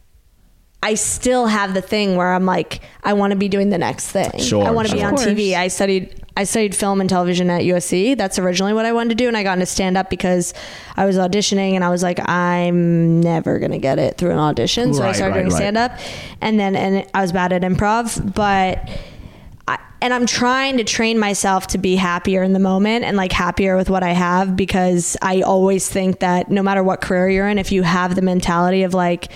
[0.83, 4.09] I still have the thing where I'm like I want to be doing the next
[4.09, 4.39] thing.
[4.39, 5.55] Sure, I want to be on TV.
[5.55, 8.17] I studied I studied film and television at USC.
[8.17, 10.55] That's originally what I wanted to do, and I got into stand up because
[10.97, 14.95] I was auditioning, and I was like, I'm never gonna get it through an audition.
[14.95, 15.57] So I started right, doing right.
[15.57, 15.93] stand up,
[16.41, 18.89] and then and I was bad at improv, but.
[20.03, 23.77] And I'm trying to train myself to be happier in the moment and like happier
[23.77, 27.57] with what I have because I always think that no matter what career you're in,
[27.57, 29.31] if you have the mentality of like,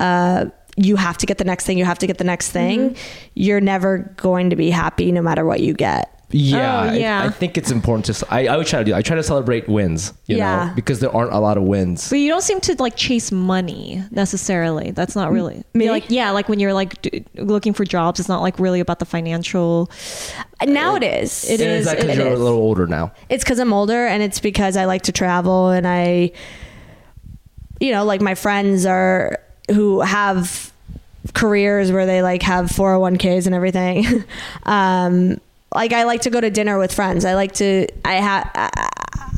[0.00, 2.96] uh, you have to get the next thing, you have to get the next thing,
[3.34, 6.17] you're never going to be happy no matter what you get.
[6.30, 7.22] Yeah, Oh, I- yeah.
[7.24, 8.12] I, think it's important to.
[8.12, 8.94] s- I, I always try to do.
[8.94, 10.12] I try to celebrate wins.
[10.26, 10.66] You Yeah.
[10.66, 12.10] know, because there aren't a lot of wins.
[12.10, 14.90] But you don't seem to like chase money necessarily.
[14.90, 15.84] That's not really Me?
[15.86, 18.80] You're like yeah, like when you're like d- looking for jobs, it's not like really
[18.80, 19.90] about the financial.
[20.66, 21.48] Now it is.
[21.48, 22.38] It And is- that it because you're is.
[22.40, 23.10] a little older now?
[23.30, 26.32] It's because I'm older and it's because I like to travel and I,
[27.80, 29.38] you know, like my friends are
[29.70, 30.72] who have
[31.34, 34.24] careers where they like have 401ks and everything.
[34.64, 35.40] um,
[35.74, 37.24] like I like to go to dinner with friends.
[37.24, 38.50] I like to, I have,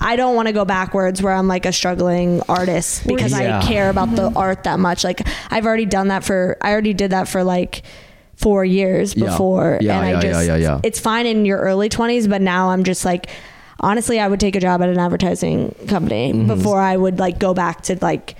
[0.01, 3.59] I don't want to go backwards where I'm like a struggling artist because Yeah.
[3.59, 5.03] I care about the art that much.
[5.05, 7.83] Like I've already done that for, I already did that for like
[8.37, 9.27] four years Yeah.
[9.27, 9.79] before.
[9.81, 10.81] Yeah, and I yeah, just, yeah, yeah, yeah.
[10.85, 13.29] it's fine in your early 20s, but now I'm just like,
[13.81, 16.47] honestly, I would take a job at an advertising company Mm-hmm.
[16.47, 18.37] before I would like go back to like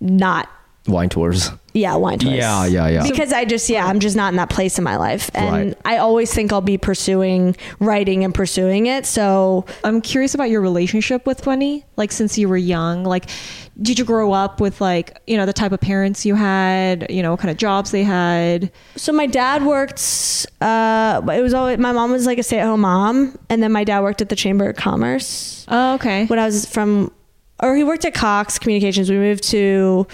[0.00, 0.48] not
[0.88, 1.50] Wine tours.
[1.74, 2.34] yeah wine tours.
[2.34, 3.02] Yeah, yeah, yeah.
[3.02, 5.78] Because I just yeah I'm just not in that place in my life, and Right.
[5.84, 9.04] I always think I'll be pursuing writing and pursuing it.
[9.06, 11.84] So I'm curious about your relationship with money.
[11.96, 13.28] Like since you were young, like
[13.82, 17.06] did you grow up with like you know the type of parents you had?
[17.10, 18.70] You know what kind of jobs they had?
[18.96, 20.46] so my dad worked.
[20.60, 23.72] Uh, it was always my mom was like a stay at home mom, and then
[23.72, 25.66] my dad worked at the Chamber of Commerce.
[25.68, 26.26] Oh, okay.
[26.26, 27.10] when I was from,
[27.60, 29.10] or he worked at Cox Communications.
[29.10, 30.06] We moved to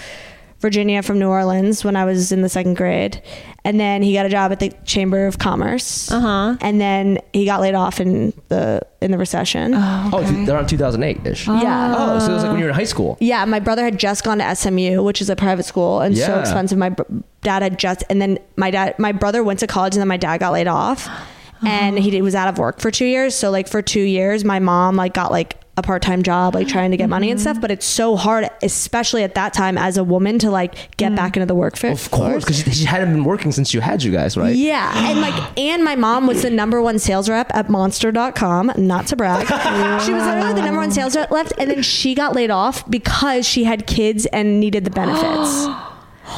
[0.62, 3.20] Virginia from New Orleans when I was in the second grade,
[3.64, 6.10] and then he got a job at the Chamber of Commerce.
[6.10, 6.56] Uh huh.
[6.62, 9.72] And then he got laid off in the in the recession.
[9.76, 11.46] Oh, they're on 2008 ish.
[11.48, 11.94] Yeah.
[11.98, 13.18] Oh, so it was like when you were in high school.
[13.20, 16.38] Yeah, my brother had just gone to SMU, which is a private school and so
[16.40, 16.78] expensive.
[16.78, 17.02] My br-
[17.42, 20.16] dad had just, and then my dad, my brother went to college, and then my
[20.16, 21.08] dad got laid off,
[21.66, 23.34] and he did- was out of work for two years.
[23.34, 26.68] So like for two years, my mom like got like a part time job, like
[26.68, 27.54] trying to get money and stuff.
[27.54, 27.62] Mm-hmm.
[27.62, 31.16] But it's so hard, especially at that time as a woman, to like get mm.
[31.16, 32.04] back into the workforce.
[32.04, 34.54] Of course, because she, she hadn't been working since you had you guys, right?
[34.54, 38.72] Yeah, and like, and my mom was the number one sales rep at Monster.com.
[38.76, 39.46] Not to brag,
[40.02, 42.88] she was literally the number one sales rep left, and then she got laid off
[42.90, 45.66] because she had kids and needed the benefits.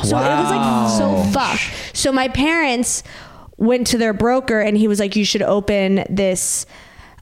[0.03, 1.63] So it was like so fucked.
[1.93, 3.05] So my parents
[3.59, 6.67] went to their broker, and he was like, "You should open this."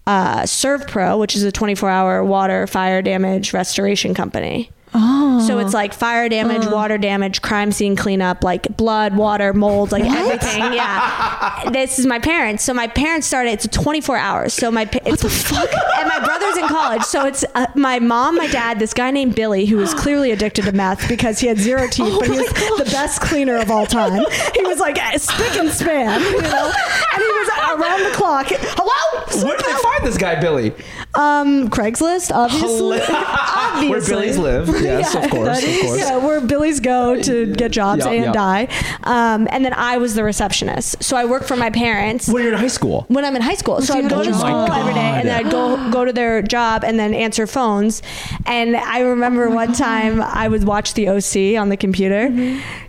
[0.07, 4.71] Uh, SERVPRO, which is a 24 hour water, fire damage restoration company.
[4.95, 5.45] Oh.
[5.47, 10.05] So it's like fire damage, water damage, crime scene cleanup, like blood, water, mold, like
[10.05, 10.73] everything.
[10.75, 11.71] Yeah.
[11.73, 12.63] this is my parents.
[12.63, 13.51] So my parents started.
[13.53, 14.53] It's 24 hours.
[14.53, 15.71] So my pa- it's, what the fuck?
[16.03, 17.03] And my brother's in college.
[17.03, 20.65] So it's uh, my mom, my dad, this guy named Billy who was clearly addicted
[20.65, 23.87] to meth because he had zero teeth, but he was the best cleaner of all
[23.87, 24.25] time.
[24.55, 26.73] He was like uh, spick and span, you know.
[27.13, 28.47] And he was around the clock.
[28.51, 29.45] Hello.
[29.47, 30.73] Where did they find this guy, Billy?
[31.15, 33.01] Um, Craigslist, obviously.
[33.09, 33.91] obviously.
[33.91, 34.69] Where Billy's live.
[34.83, 35.99] Yes, of course, of course.
[35.99, 38.33] Yeah, where Billy's go to get jobs Yeah, and yeah.
[38.33, 38.69] die.
[39.05, 41.03] Um, and then I was the receptionist.
[41.03, 43.05] So I worked for my parents When you're in high school.
[43.09, 43.81] when I'm in high school.
[43.83, 44.71] So you I'd go to a school job.
[44.71, 48.03] every day and then I'd go go to their job and then answer phones.
[48.47, 52.29] And I remember one time I would watch the OC on the computer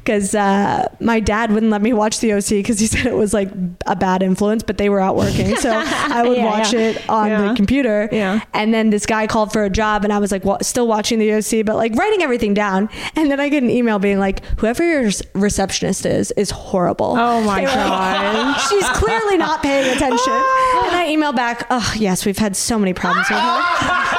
[0.04, 3.34] because uh, my dad wouldn't let me watch the OC because he said it was
[3.34, 3.50] like
[3.86, 5.56] a bad influence, but they were out working.
[5.58, 6.80] So I would Yeah, watch yeah.
[6.80, 7.48] it on Yeah.
[7.50, 8.10] the computer.
[8.14, 8.42] Yeah.
[8.54, 11.20] And then this guy called for a job and I was like, wa- still watching
[11.20, 12.90] the OC, but like writing everything down.
[13.16, 17.16] And then I get an email being like, whoever your receptionist is, is horrible.
[17.18, 18.60] Oh my They were like, god.
[18.70, 20.34] She's clearly not paying attention.
[20.84, 23.44] And I email back, oh, yes, we've had so many problems with her.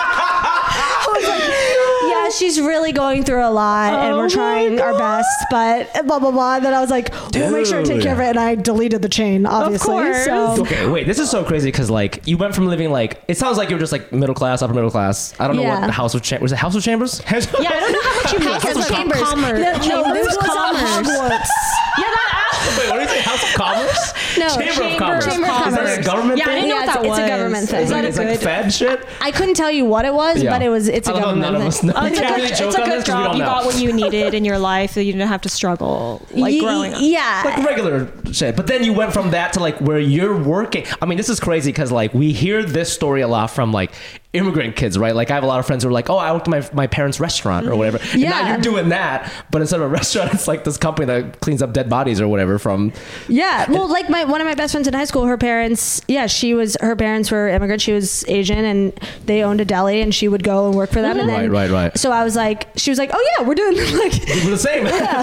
[0.07, 4.97] I was like, yeah, she's really going through a lot and Oh we're trying our
[4.99, 6.57] best, but blah, blah, blah.
[6.57, 8.31] And then I was like, we'll make sure to take care of it.
[8.31, 9.87] And I deleted the chain, obviously.
[9.93, 10.25] course.
[10.25, 11.07] So Okay, wait.
[11.07, 13.77] This is so crazy because like you went from living like it sounds like you
[13.77, 15.35] were just like middle class, upper middle class.
[15.41, 16.53] I don't know what the House of Chambers was.
[16.53, 17.21] It House of Chambers?
[17.27, 17.41] Yeah, I
[17.81, 18.49] don't know how much you make.
[18.49, 19.21] House of as a Chambers.
[19.23, 19.59] commerce.
[19.59, 21.09] No, no, Chambers this was at commerce.
[21.09, 21.49] Hogwarts.
[21.97, 22.77] Yeah, that.
[22.79, 23.21] Wait, what did you say?
[23.21, 24.13] House of Commerce?
[24.39, 25.27] No, Chamber, Chamber of Commerce.
[25.27, 26.55] Chamber of Is that a government Yeah, I thing?
[26.57, 27.19] didn't know Yeah, what that it's- was.
[27.19, 27.83] it's a government thing.
[27.85, 28.41] Is that a it's like good?
[28.41, 29.07] Fed shit.
[29.21, 30.51] I couldn't tell you what it was, Yeah.
[30.51, 31.91] but it was it's a I love how government none of thing.
[31.91, 32.03] us know.
[32.03, 33.33] Oh, it's a good, really it's a good this 'cause we job.
[33.35, 33.45] You know.
[33.47, 36.61] got what you needed in your life that you didn't have to struggle like Ye-
[36.61, 37.01] growing up.
[37.03, 37.43] Yeah.
[37.45, 38.57] like regular shit.
[38.57, 40.85] But then you went from that to like where you're working.
[41.01, 43.93] I mean, this is crazy because like we hear this story a lot from like
[44.35, 45.15] immigrant kids, right?
[45.15, 46.69] Like I have a lot of friends who are like, "Oh, I worked at my
[46.75, 48.49] my parents' restaurant or whatever." And now Yeah.
[48.53, 51.73] you're doing that, but instead of a restaurant, it's like this company that cleans up
[51.73, 52.93] dead bodies or whatever from.
[53.29, 56.27] Yeah, well, like my one of my best friends in high school, her parents, yeah,
[56.27, 57.85] she was her parents were immigrants.
[57.85, 58.93] She was Asian, and
[59.25, 61.19] they owned a deli, and she would go and work for them.
[61.21, 61.99] And then, Right, right, right.
[61.99, 64.13] So I was like, she was like, oh yeah, we're doing like.
[64.45, 64.87] We're the same.
[64.87, 65.23] how,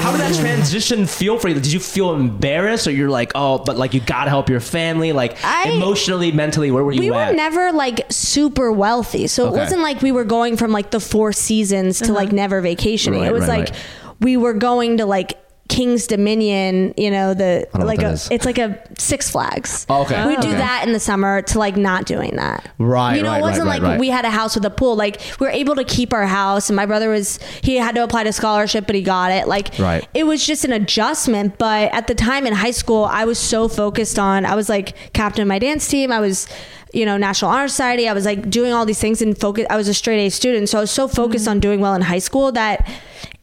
[0.00, 1.54] how did that transition feel for you?
[1.54, 5.12] Did you feel embarrassed, or you're like, oh, but like you gotta help your family,
[5.12, 7.34] like I- emotionally, mentally, where were you We were at?
[7.36, 9.56] never like super wealthy, so Okay.
[9.56, 12.36] it wasn't like we were going from like the Four Seasons to like uh-huh.
[12.36, 13.20] never vacationing.
[13.20, 13.78] Right, it was right, like right.
[14.20, 18.56] we were going to like King's Dominion, you know, the know like a it's like
[18.56, 19.84] a Six Flags.
[19.90, 20.24] Oh, okay.
[20.24, 20.56] We would do Okay.
[20.56, 22.70] that in the summer to like not doing that.
[22.78, 24.00] Right, You know, right, it wasn't right, like right, right.
[24.00, 24.96] we had a house with a pool.
[24.96, 28.02] Like we were able to keep our house and my brother was he had to
[28.02, 29.46] apply to scholarship, but he got it.
[29.46, 30.08] Like Right.
[30.14, 31.58] it was just an adjustment.
[31.58, 35.12] But at the time in high school, I was so focused on I was like
[35.12, 36.10] captain of my dance team.
[36.10, 36.48] I was
[36.92, 38.08] you know, National Honor Society.
[38.08, 39.66] I was like doing all these things and focus.
[39.70, 41.50] I was a straight A student, so I was so focused Mm-hmm.
[41.50, 42.88] on doing well in high school that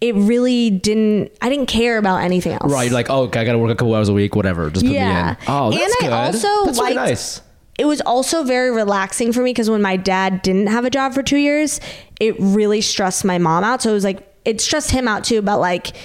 [0.01, 1.31] it really didn't.
[1.41, 2.71] I didn't care about anything else.
[2.71, 4.69] Right, you're like, oh, okay, I gotta work a couple hours a week, whatever.
[4.69, 5.23] Just put Yeah.
[5.23, 5.37] me in.
[5.47, 7.41] Oh, that's And I also that's really nice.
[7.77, 11.13] it was also very relaxing for me because when my dad didn't have a job
[11.13, 11.79] for two years,
[12.19, 13.81] it really stressed my mom out.
[13.81, 15.41] So it was like it stressed him out too.
[15.41, 15.95] But like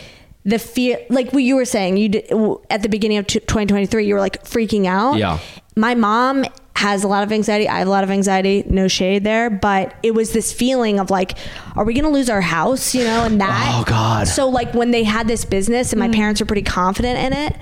[0.44, 2.32] the fear, like what you were saying, you did,
[2.70, 5.16] at the beginning of 2023, you were like freaking out.
[5.16, 5.38] Yeah.
[5.76, 6.44] My mom
[6.76, 7.68] has a lot of anxiety.
[7.68, 8.64] I have a lot of anxiety.
[8.66, 11.36] No shade there, but it was this feeling of like,
[11.76, 12.94] are we going to lose our house?
[12.94, 13.74] You know, and that.
[13.74, 14.28] Oh, God.
[14.28, 17.56] So like when they had this business and my parents were pretty confident in it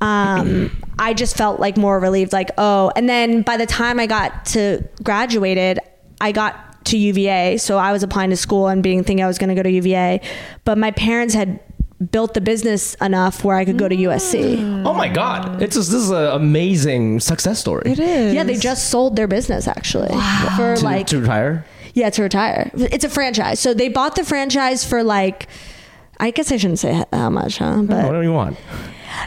[0.00, 4.06] um, I just felt like more relieved, like, oh, and then by the time I
[4.06, 5.80] got to graduated,
[6.20, 7.58] I got to UVA.
[7.58, 9.70] So I was applying to school and being thinking I was going to go to
[9.70, 10.20] UVA,
[10.64, 11.60] but my parents had
[12.12, 14.84] built the business enough where I could go to USC.
[14.86, 17.90] Oh my god, it's just, this is an amazing success story.
[17.90, 18.34] It is.
[18.34, 20.08] Yeah, they just sold their business actually
[20.56, 21.64] for To, like to retire.
[21.94, 22.70] yeah to retire.
[22.74, 25.48] It's a franchise, so they bought the franchise for like.
[26.20, 27.76] I guess I shouldn't say how much, huh?
[27.82, 28.56] But Whatever you want.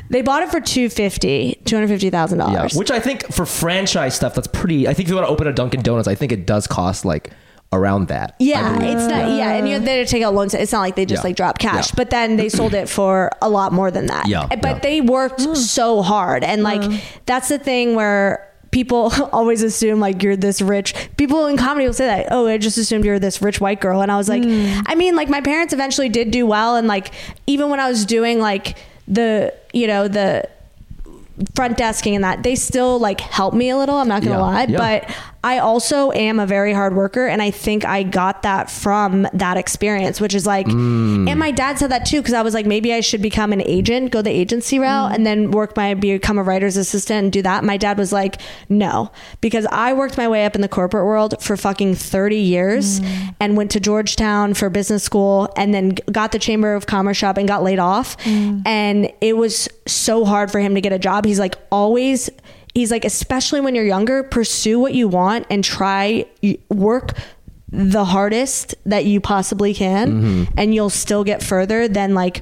[0.09, 2.51] they bought it for 250 $250,000.
[2.53, 4.89] Yeah, which I think for franchise stuff, that's pretty.
[4.89, 7.05] I think if you want to open a Dunkin' Donuts, I think it does cost
[7.05, 7.31] like
[7.73, 8.35] around that.
[8.39, 9.29] Yeah, it's not.
[9.29, 10.53] Yeah, and you have to take out loans.
[10.53, 11.29] It's not like they just Yeah.
[11.29, 11.89] like drop cash.
[11.89, 11.93] Yeah.
[11.95, 14.27] But then they sold it for a lot more than that.
[14.27, 14.79] Yeah, But yeah.
[14.79, 15.55] they worked mm.
[15.55, 17.01] so hard, and like mm.
[17.25, 20.93] that's the thing where people always assume like you're this rich.
[21.17, 22.27] People in comedy will say that.
[22.31, 24.83] Oh, I just assumed you're this rich white girl, and I was like, mm.
[24.85, 27.13] I mean, like my parents eventually did do well, and like
[27.47, 30.49] even when I was doing like the you know the
[31.55, 34.41] front desking and that they still like help me a little i'm not gonna Yeah,
[34.41, 34.77] lie yeah.
[34.77, 39.27] but i also am a very hard worker and i think i got that from
[39.33, 41.29] that experience which is like Mm.
[41.29, 43.61] and my dad said that too because i was like maybe i should become an
[43.61, 45.15] agent go the agency route mm.
[45.15, 47.63] and then work my become a writer's assistant and do that.
[47.63, 51.41] My dad was like no because i worked my way up in the corporate world
[51.41, 53.35] for fucking 30 years mm.
[53.39, 57.37] and went to georgetown for business school and then got the chamber of commerce job
[57.37, 58.17] and got laid off.
[58.23, 58.61] Mm.
[58.65, 62.29] And it was so hard for him to get a job he's like always
[62.73, 66.25] he's like especially when you're younger pursue what you want and try
[66.67, 67.13] work
[67.69, 70.53] the hardest that you possibly can mm-hmm.
[70.57, 72.41] and you'll still get further than like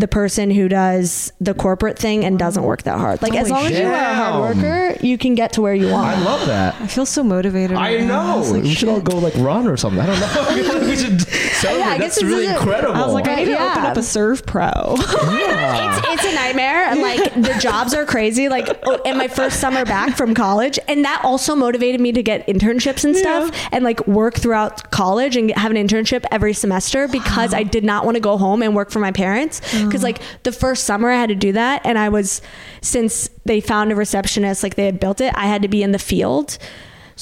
[0.00, 3.62] the person who does the corporate thing and doesn't work that hard like as Holy
[3.62, 4.62] long as you are a hard damn.
[4.62, 6.74] worker you can get to where you want I love that.
[6.80, 7.76] I feel so motivated.
[7.76, 8.32] I right now.
[8.34, 8.38] know.
[8.38, 10.00] was like, we should all go like run or something.
[10.00, 10.26] I don't know.
[10.48, 11.82] I feel like we should celebrate.
[11.84, 12.94] I guess That's this really is a- incredible.
[12.94, 13.70] I was like, I need to Yeah.
[13.72, 14.96] open up a SERVPRO.
[14.98, 19.60] it's, it's a nightmare and like the jobs are crazy like oh, in my first
[19.60, 23.84] summer back from college and that also motivated me to get internships and stuff and
[23.84, 28.14] like work throughout college and have an internship every semester because i did not want
[28.16, 29.60] to go home and work for my parents
[29.90, 32.40] because like the first summer i had to do that and i was
[32.80, 35.92] since they found a receptionist like they had built it i had to be in
[35.92, 36.58] the field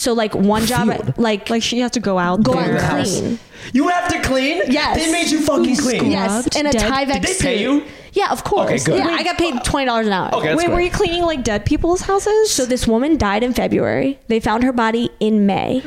[0.02, 1.18] so like one job Field?
[1.18, 2.62] like like she has to go out go there.
[2.70, 3.18] and the house.
[3.20, 3.38] clean
[3.72, 4.56] You have to clean.
[4.78, 4.96] Yes.
[4.98, 6.10] They made you fucking clean.
[6.10, 7.72] yes Scrubbed in a dead- Tyvek Did they pay you?
[8.12, 8.98] yeah of course Okay, good.
[9.04, 10.74] yeah i got paid $20 an hour Okay, that's Wait, great.
[10.74, 12.50] were you cleaning like dead people's houses?
[12.56, 14.18] So this woman died in February.
[14.28, 15.80] They found her body in May.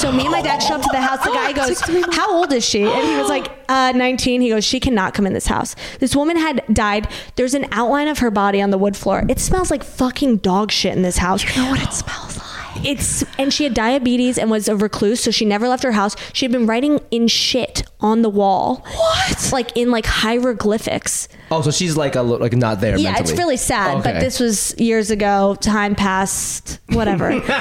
[0.00, 1.22] So me and my dad show up to the house.
[1.24, 1.80] The guy goes,
[2.16, 5.26] "How old is she?" And he was like, uh, "19." He goes, "She cannot come
[5.26, 7.08] in this house." This woman had died.
[7.36, 9.24] There's an outline of her body on the wood floor.
[9.28, 11.42] It smells like fucking dog shit in this house.
[11.44, 12.45] You know what it smells like?
[12.84, 16.16] It's and she had diabetes and was a recluse, so she never left her house.
[16.32, 18.84] She had been writing in shit on the wall.
[18.94, 19.50] What?
[19.52, 21.28] Like in like hieroglyphics.
[21.50, 22.96] Oh, so she's like a li- like not there.
[22.98, 23.30] Yeah, mentally.
[23.30, 25.56] it's really sad, but this was years ago.
[25.60, 26.80] Time passed.
[26.90, 27.40] Whatever.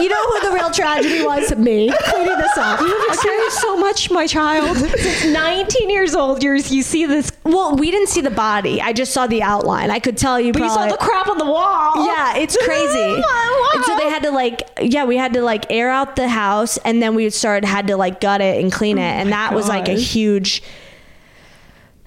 [0.00, 1.54] You know who the real tragedy was?
[1.56, 2.80] Me cleaning this up.
[2.80, 4.76] You've experienced so much, my child.
[4.76, 8.80] Since 19 years old, you're, you see this, Well, we didn't see the body.
[8.82, 9.90] I just saw the outline.
[9.90, 10.52] I could tell you.
[10.52, 12.04] but you saw the crap on the wall.
[12.04, 13.20] Yeah, it's crazy.
[13.22, 13.68] Wow.
[13.74, 16.76] And so they had to like yeah we had to like air out the house
[16.78, 19.68] and then we started had to like gut it and clean it and that was
[19.68, 20.62] like a huge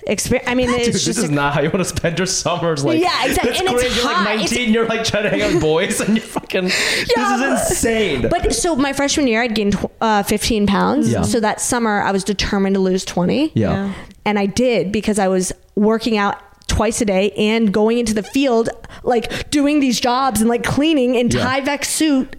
[0.06, 0.50] experience.
[0.50, 2.26] I mean, it's Dude, just this is a- not how you want to spend your
[2.28, 2.84] summers.
[2.86, 3.50] Like, Yeah, exactly.
[3.52, 3.96] That's And it's crazy.
[4.02, 6.64] You're like 19, It's- you're like trying to hang out with boys, and you're fucking.
[6.64, 8.28] Yeah, this is insane.
[8.30, 11.12] But so my freshman year, I'd gained uh, 15 pounds.
[11.12, 11.22] Yeah.
[11.24, 13.52] So that summer, I was determined to lose 20.
[13.54, 13.70] yeah.
[13.88, 13.94] Yeah.
[14.26, 18.24] And I did because I was working out twice a day and going into the
[18.24, 18.68] field,
[19.04, 21.62] like doing these jobs and like cleaning in Yeah.
[21.62, 22.38] Tyvek suits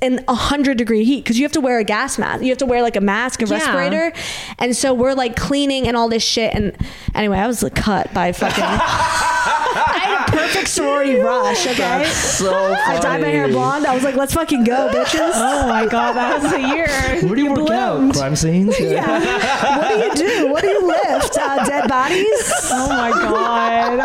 [0.00, 2.42] in a hundred degree heat because you have to wear a gas mask.
[2.42, 3.54] You have to wear like a mask, a Yeah.
[3.54, 4.12] respirator.
[4.58, 6.52] And so we're like cleaning and all this shit.
[6.54, 6.76] And
[7.14, 8.64] anyway, I was like, cut by fucking.
[8.64, 12.04] I had a perfect sorority rush, okay?
[12.06, 12.74] So funny.
[12.74, 13.86] I dyed my hair blonde.
[13.86, 15.30] I was like, let's fucking go, bitches.
[15.34, 16.88] Oh my god, that was a year.
[17.26, 18.12] Where do you, work out?
[18.14, 18.74] Crime scenes?
[18.80, 19.76] Yeah.
[19.78, 20.52] what do you do?
[20.52, 21.36] What do you lift?
[21.38, 22.52] Uh, dead bodies?
[22.72, 24.00] Oh my god.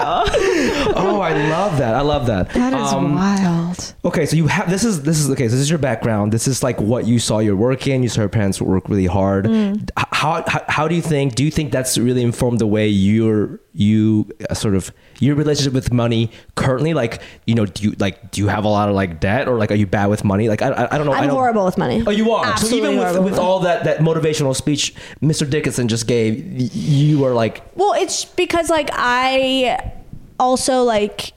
[0.95, 1.95] Oh, I love that.
[1.95, 2.49] I love that.
[2.49, 3.93] That is Um, wild.
[4.06, 5.47] Okay, so you have this is this is okay.
[5.47, 6.32] So this is your background.
[6.32, 8.04] This is like what you saw your work in.
[8.04, 9.45] You saw your parents work really hard.
[9.45, 9.89] Mm.
[9.97, 11.36] How, how how do you think?
[11.36, 15.73] Do you think that's really informed the way you're you uh, sort of your relationship
[15.73, 16.93] with money currently?
[16.93, 19.58] Like you know, do you like do you have a lot of like debt or
[19.58, 20.47] like are you bad with money?
[20.49, 21.13] Like I I, I don't know.
[21.13, 22.04] I I'm don't, horrible with money.
[22.06, 22.45] Oh, you are.
[22.45, 25.49] Absolutely so even with with all that that motivational speech Mr.
[25.49, 29.91] Dickinson just gave, you are like Well, it's because like I
[30.39, 31.33] also like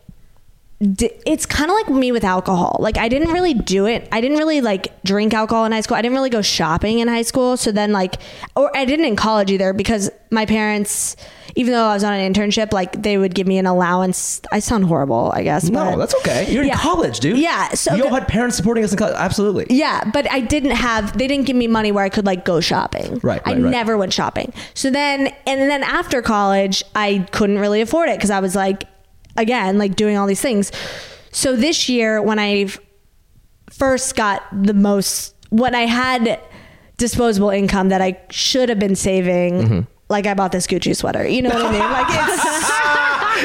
[0.80, 2.76] it's kind of like me with alcohol.
[2.78, 4.08] Like I didn't really do it.
[4.12, 5.96] I didn't really like drink alcohol in high school.
[5.96, 7.56] I didn't really go shopping in high school.
[7.56, 8.14] So then like
[8.54, 11.16] or I didn't in college either because my parents
[11.56, 14.40] even though I was on an internship like they would give me an allowance.
[14.52, 16.52] I sound horrible, I guess, no, but that's okay.
[16.52, 16.74] You're Yeah.
[16.74, 17.38] in college, dude.
[17.38, 19.16] Yeah, so- you all had parents supporting us in college.
[19.18, 19.66] Absolutely.
[19.70, 21.18] Yeah, but I didn't have.
[21.18, 23.18] They didn't give me money where I could like go shopping.
[23.24, 23.70] Right, I right, right.
[23.72, 24.52] never went shopping.
[24.74, 28.84] So then, and then after college, I couldn't really afford it because I was like,
[29.38, 30.70] again, like doing all these things.
[31.32, 32.68] So this year, when I
[33.70, 36.38] first got the most, when I had
[36.96, 39.80] disposable income that I should have been saving, Mm-hmm.
[40.08, 41.26] like I bought this Gucci sweater.
[41.26, 41.80] You know what I mean?
[41.80, 42.06] Like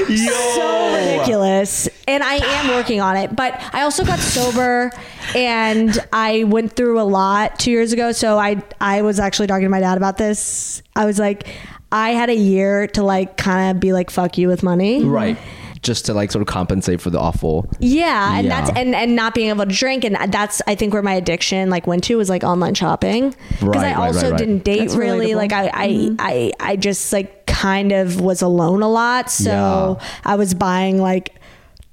[0.07, 0.23] it's
[0.55, 1.89] so ridiculous.
[2.07, 3.35] And I am working on it.
[3.35, 4.91] But I also got sober
[5.35, 8.11] and I went through a lot two years ago.
[8.11, 10.81] So I I was actually talking to my dad about this.
[10.95, 11.47] I was like,
[11.91, 15.03] I had a year to like kind of be like, fuck you with money.
[15.03, 15.37] Right.
[15.83, 17.69] Just to like sort of compensate for the awful.
[17.79, 18.61] Yeah, and Yeah.
[18.65, 21.69] that's and and not being able to drink, and that's I think where my addiction
[21.69, 24.37] like went to was like online shopping because Right, I right, also right, right.
[24.37, 25.31] didn't date That's really.
[25.31, 25.35] relatable.
[25.35, 26.15] Like I I, mm-hmm.
[26.19, 30.07] I I just like kind of was alone a lot, so Yeah.
[30.25, 31.35] I was buying like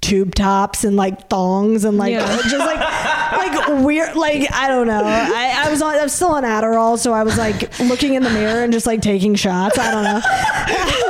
[0.01, 2.25] tube tops and like thongs and like Yeah.
[2.49, 5.03] just like like weird like I don't know.
[5.05, 8.23] I, I was on I was still on Adderall, so I was like looking in
[8.23, 9.77] the mirror and just like taking shots.
[9.77, 10.21] I don't know.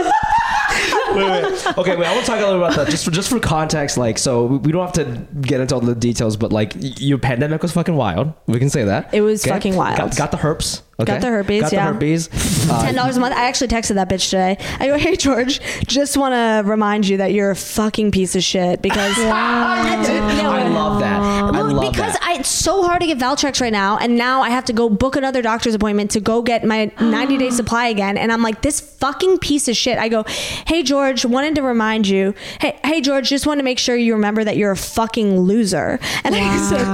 [1.16, 1.78] wait, wait.
[1.78, 2.08] Okay, wait.
[2.08, 3.98] I want to talk a little about that just for just for context.
[3.98, 7.62] Like, so we- don't have to get into all the details, but like, your pandemic
[7.62, 8.34] was fucking wild.
[8.48, 9.14] We can say that.
[9.14, 9.98] It was fucking wild.
[9.98, 10.82] Got, got the herpes.
[11.02, 11.14] Okay?
[11.14, 11.88] Got the herpes, Got yeah.
[11.88, 12.30] the herpes.
[12.72, 13.36] Uh, Ten dollars a month.
[13.36, 14.56] I actually texted that bitch today.
[14.80, 18.44] I go, hey George, just want to remind you that you're a fucking piece of
[18.44, 21.20] shit because I did- no, I love that.
[21.20, 22.22] I love because that.
[22.24, 24.90] I, it's so hard to get Valtrex right now, and now I have to go
[24.90, 28.16] book another doctor's appointment to go get my 90 day supply again.
[28.18, 29.98] And I'm like, this fucking piece of shit.
[29.98, 30.24] I go,
[30.68, 32.34] hey George, wanted to remind you.
[32.62, 36.00] Hey, hey George, just want to make sure you remember that you're a fucking loser.
[36.24, 36.86] And I said,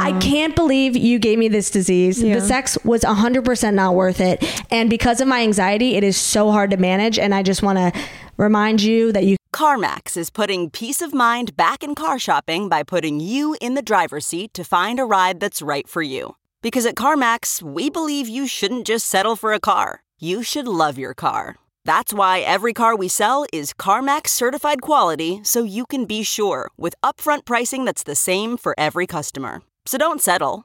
[0.00, 2.22] I can't believe you gave me this disease.
[2.22, 2.36] Yeah.
[2.36, 6.50] The sex was 100% not worth it, and because of my anxiety, it is so
[6.50, 7.18] hard to manage.
[7.18, 7.92] And I just want to
[8.36, 12.82] remind you that you CarMax is putting peace of mind back in car shopping by
[12.82, 16.36] putting you in the driver's seat to find a ride that's right for you.
[16.60, 20.98] Because at CarMax, we believe you shouldn't just settle for a car, you should love
[20.98, 21.56] your car.
[21.86, 26.68] That's why every car we sell is CarMax certified quality so you can be sure
[26.76, 29.62] with upfront pricing that's the same for every customer.
[29.86, 30.64] So don't settle.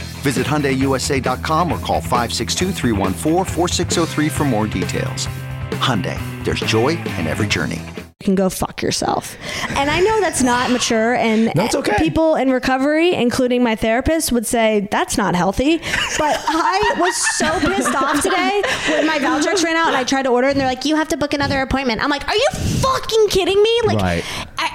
[0.21, 5.27] Visit HyundaiUSA.com or call 562-314-4603 for more details.
[5.81, 7.81] Hyundai, there's joy in every journey.
[8.19, 9.35] You can go fuck yourself.
[9.69, 11.95] And I know that's not mature and No, it's okay.
[11.97, 15.77] people in recovery, including my therapist, would say that's not healthy.
[16.19, 20.23] But I was so pissed off today when my Valtrex ran out and I tried
[20.23, 22.03] to order it and they're like, you have to book another appointment.
[22.03, 23.81] I'm like, are you fucking kidding me?
[23.85, 24.23] Like, Right.
[24.59, 24.69] I,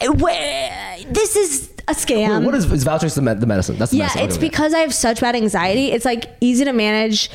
[0.00, 2.38] I, I, where- this is a scam.
[2.40, 3.76] Wait, what is, is Valtrex the, med- the medicine?
[3.78, 4.24] That's the yeah, medicine.
[4.24, 5.92] it's Okay, because I have such bad anxiety.
[5.92, 7.30] It's like easy to manage,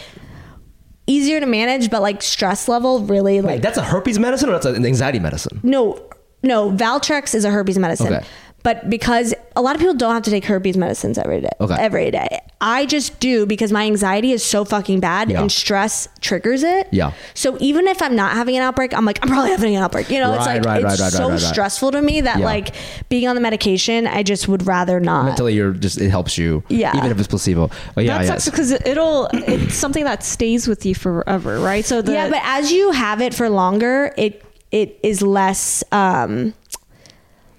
[1.08, 4.54] easier to manage, but like stress level really like Wait, that's a herpes medicine or
[4.54, 5.60] that's an anxiety medicine?
[5.64, 6.02] no,
[6.44, 6.72] no.
[6.72, 8.14] Valtrex is a herpes medicine.
[8.14, 8.26] Okay.
[8.64, 11.76] But because a lot of people don't have to take herpes medicines every day, Okay.
[11.80, 15.42] every day, I just do because my anxiety is so fucking bad Yeah.
[15.42, 16.88] and stress triggers it.
[16.92, 17.12] Yeah.
[17.34, 20.10] So even if I'm not having an outbreak, I'm like I'm probably having an outbreak.
[20.12, 21.40] You know, it's like right, it's right, right, so right, right, right.
[21.42, 22.46] stressful to me that Yeah.
[22.46, 22.76] like
[23.10, 25.26] being on the medication, I just would rather not.
[25.26, 26.64] Mentally, you're just it helps you.
[26.70, 26.96] Yeah.
[26.96, 27.70] Even if it's placebo.
[27.98, 31.84] Oh yeah, that sucks because it'll it's something that stays with you forever, right?
[31.84, 36.54] So the, yeah, but as you have it for longer, it it is less um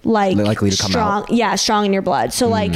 [0.05, 1.23] like Likely to come strong.
[1.23, 1.29] out.
[1.29, 1.37] Mm.
[1.39, 2.33] Yeah, strong in your blood.
[2.33, 2.73] So like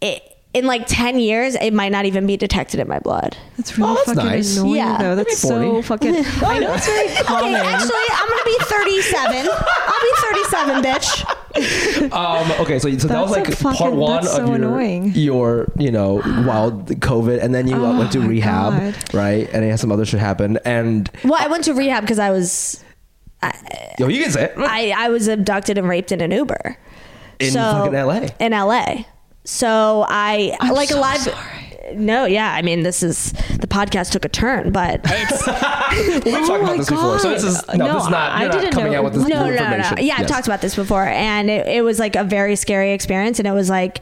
[0.00, 3.36] it in like 10 years it might not even be detected in my blood.
[3.56, 4.56] That's really Oh, that's fucking nice.
[4.56, 4.98] annoying, Yeah.
[4.98, 5.16] though.
[5.16, 6.14] That's so fucking.
[6.14, 7.54] I know it's very common.
[7.54, 9.48] Okay, actually, I'm gonna be 37.
[9.50, 11.40] I'll be 37, bitch.
[12.12, 15.12] Um, okay, so, so that was like fucking- part one that's of so your, annoying.
[15.14, 19.14] your, you know, wild COVID, and then you uh, Oh went to rehab, God.
[19.14, 19.48] right?
[19.52, 20.58] And then some other shit happen.
[20.64, 22.82] and Well, I went to rehab because I was
[23.98, 26.76] yo, you can say it I, I was abducted and raped in an Uber.
[27.40, 28.28] in fucking LA.
[28.40, 29.04] In LA.
[29.44, 31.16] So I I'm like so a lot.
[31.16, 31.96] Of, sorry.
[31.96, 32.52] no, yeah.
[32.54, 35.46] I mean, this is the podcast took a turn, but it's
[36.24, 38.32] We've talked Oh about my this before, so this is no, No, this is not.
[38.32, 38.98] I You're not didn't coming know.
[38.98, 39.76] out with this no, new no, no, no.
[39.76, 40.06] information.
[40.06, 43.38] Yeah, I've talked about this before, and it, it was like a very scary experience,
[43.38, 44.00] and it was like.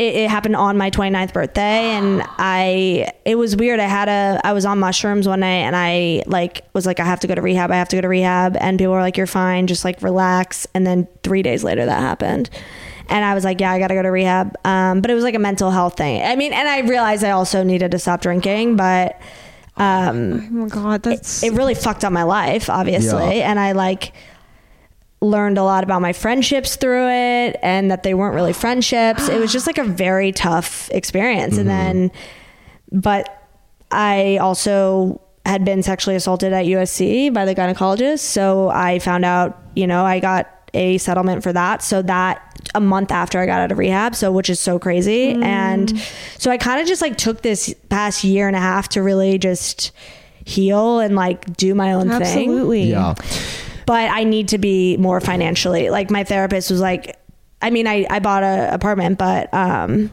[0.00, 3.80] It, it happened on my 29th birthday and I it was weird.
[3.80, 7.04] I had a I was on mushrooms one night and I like was like I
[7.04, 8.56] have to go to rehab I have to go to rehab.
[8.58, 10.66] And people were like you're fine just like relax.
[10.74, 12.48] And then 3 days later that happened.
[13.10, 14.56] And I was like yeah I got to go to rehab.
[14.64, 16.22] Um, but it was like a mental health thing.
[16.22, 19.20] I mean and I realized I also needed to stop drinking but
[19.76, 23.38] um, Oh my god, that's it really fucked up my life, obviously.
[23.38, 23.50] Yeah.
[23.50, 24.12] And I like
[25.20, 29.28] learned a lot about my friendships through it and that they weren't really friendships.
[29.28, 31.58] It was just like a very tough experience.
[31.58, 31.98] And mm-hmm.
[31.98, 32.12] then,
[32.90, 33.46] but
[33.90, 38.20] I also had been sexually assaulted at USC by the gynecologist.
[38.20, 41.82] So I found out, you know, I got a settlement for that.
[41.82, 45.34] So that a month after I got out of rehab, so which is so crazy.
[45.34, 45.42] Mm.
[45.42, 46.00] And
[46.38, 49.38] so I kind of just like took this past year and a half to really
[49.38, 49.92] just
[50.44, 52.84] heal and like do my own thing absolutely.
[52.84, 53.14] Yeah.
[53.86, 55.90] But I need to be more financially.
[55.90, 57.16] Like my therapist was like,
[57.62, 60.10] I mean, I, I bought an apartment, but um,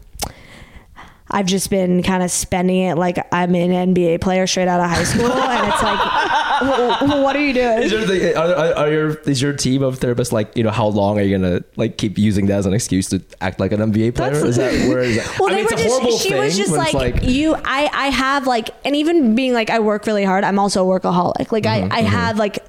[1.30, 4.90] I've just been kind of spending it like I'm an NBA player straight out of
[4.90, 6.00] high school, and it's like,
[6.62, 8.08] "Wh- wh- what are you Is doing?
[8.08, 10.88] your, the, are, are, are your is your team of therapists like you know how
[10.88, 13.82] long are you gonna like keep using that as an excuse to act like an
[13.82, 14.32] NBA player?
[14.32, 15.38] That's- is that where is that?
[15.38, 15.90] Well, I they mean, it's were a just.
[16.00, 16.40] horrible She thing.
[16.40, 17.56] was just like, like you.
[17.56, 20.46] I I have like, and even being like, I work really hard.
[20.46, 21.52] I'm also a workaholic.
[21.52, 22.60] Like I I have like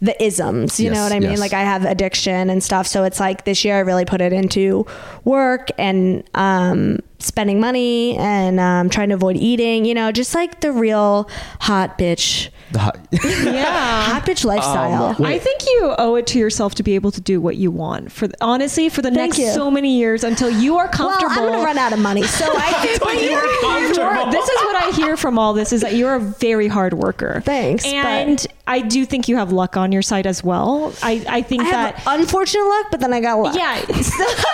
[0.00, 0.78] the isms.
[0.78, 1.30] You Yes, know what I mean?
[1.30, 1.40] yes.
[1.40, 2.86] Like I have addiction and stuff.
[2.86, 4.86] So it's like this year I really put it into
[5.24, 9.84] work and um, spending money and um, trying to avoid eating.
[9.84, 11.28] You know, just like the real
[11.60, 14.02] hot bitch, the hot- Yeah.
[14.04, 15.16] hot bitch lifestyle.
[15.18, 15.34] wait.
[15.34, 18.12] I think you owe it to yourself to be able to do what you want
[18.12, 19.50] for honestly for the Thank next you.
[19.52, 21.46] so many years until you are well, comfortable.
[21.46, 24.04] I'm gonna run out of money, so I think Until you you're- are comfortable.
[24.12, 26.94] You're- this is what I hear from all this is that you're a very hard
[26.94, 27.42] worker.
[27.44, 30.92] Thanks, but- And I do think you have luck on your side as well.
[31.02, 33.54] I, I think I that have unfortunate luck, but then I got luck.
[33.56, 34.44] yeah, it's- it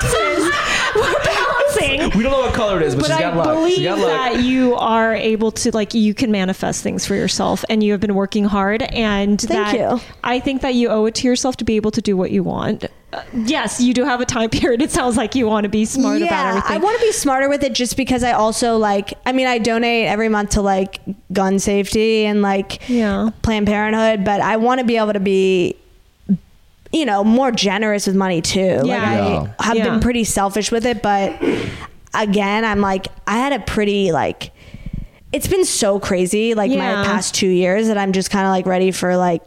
[0.00, 0.54] balances.
[0.94, 2.16] We're balancing.
[2.18, 3.46] we don't know what color it is, but, But she's I got luck.
[3.56, 4.08] believe She's got luck.
[4.34, 8.00] that you are able to like you can manifest things for yourself, and you have
[8.00, 8.82] been working hard.
[8.82, 10.00] And Thank that you.
[10.24, 12.42] I think that you owe it to yourself to be able to do what you
[12.42, 12.84] want.
[13.10, 14.82] Uh, yes, you do have a time period.
[14.82, 16.72] It sounds like you want to be smart about everything.
[16.72, 19.58] I want to be smarter with it just because I also like I mean I
[19.58, 21.00] donate every month to like
[21.32, 23.30] gun safety and like Yeah.
[23.42, 25.76] Planned Parenthood, but I want to be able to be
[26.90, 28.76] you know, more generous with money too.
[28.78, 29.46] Like Yeah.
[29.58, 29.90] I have Yeah.
[29.90, 31.34] been pretty selfish with it, but
[32.14, 34.50] again, I'm like I had a pretty like
[35.32, 36.78] it's been so crazy like Yeah.
[36.78, 39.42] my past 2 years that I'm just kind of like ready for like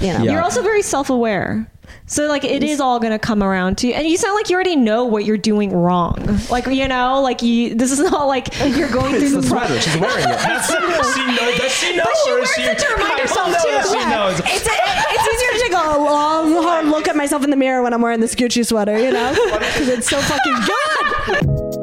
[0.00, 0.22] you know.
[0.24, 0.32] Yeah.
[0.32, 1.70] You're also very self-aware.
[2.06, 4.54] So like it is all gonna come around to you, and you sound like you
[4.54, 6.38] already know what you're doing wrong.
[6.50, 7.74] Like you know, like you.
[7.74, 9.80] This is not like you're going through the the sweater.
[9.80, 10.38] She's wearing it.
[10.38, 11.58] That's, she knows.
[11.58, 12.04] Does she know?
[12.04, 13.98] But she wears she, it to remind I herself, know that too.
[13.98, 14.40] She knows.
[14.40, 17.92] It's, it's easier to take a long, hard look at myself in the mirror when
[17.92, 19.32] I'm wearing this Gucci sweater, you know?
[19.32, 20.54] Because it's so fucking
[21.50, 21.73] good.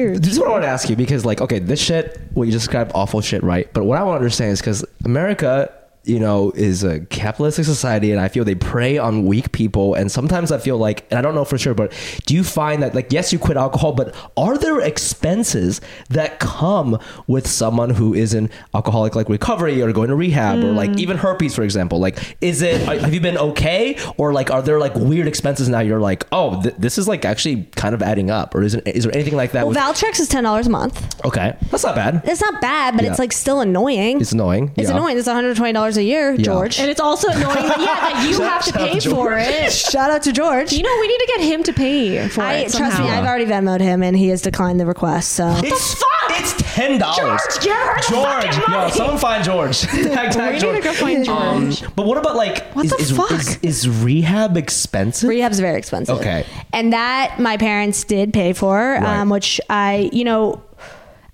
[0.00, 0.22] Huge.
[0.22, 2.52] This is what I want to ask you because, like, okay, this shit, what you
[2.52, 3.70] just described, awful shit, right?
[3.74, 5.70] But what I want to understand is because America
[6.04, 9.94] you know, is a capitalistic society, and I feel they prey on weak people.
[9.94, 11.92] And sometimes I feel like, and I don't know for sure, but
[12.26, 16.98] do you find that, like, yes, you quit alcohol, but are there expenses that come
[17.26, 20.98] with someone who is in alcoholic, like recovery, or going to rehab, or like hmm.
[20.98, 21.98] even herpes, for example?
[21.98, 25.80] Like, is it have you been okay, or like are there like weird expenses now?
[25.80, 28.86] You're like, oh, th- this is like actually kind of adding up, or is it
[28.86, 29.66] is there anything like that?
[29.66, 31.24] Well, with- Valtrex is ten dollars a month.
[31.24, 32.22] okay, that's not bad.
[32.24, 33.10] It's not bad, but Yeah.
[33.10, 34.20] it's like still annoying.
[34.20, 34.72] It's annoying.
[34.76, 34.96] It's yeah.
[34.96, 35.18] annoying.
[35.18, 36.78] It's one hundred twenty dollars a year, George.
[36.78, 39.72] And it's also annoying that, yeah, that you have to pay for it.
[39.72, 40.72] Shout out to George.
[40.72, 42.62] You know, we need to get him to pay for I it.
[42.72, 43.04] trust somehow.
[43.04, 43.10] me.
[43.10, 45.32] I've already Venmoed him, and he has declined the request.
[45.32, 46.06] So It's fuck?
[46.40, 47.18] it's ten dollars.
[47.18, 48.92] George, give her the George, fucking yo, money.
[48.92, 49.80] someone find George.
[49.80, 50.76] tag, tag We need George.
[50.76, 51.96] to go find Um, George.
[51.96, 53.32] but what about like What is, the is, fuck?
[53.32, 55.28] Is, is rehab expensive?
[55.28, 56.18] rehab's very expensive.
[56.18, 56.46] Okay.
[56.72, 59.02] and that my parents did pay for, Right.
[59.20, 60.62] um, which I, you know,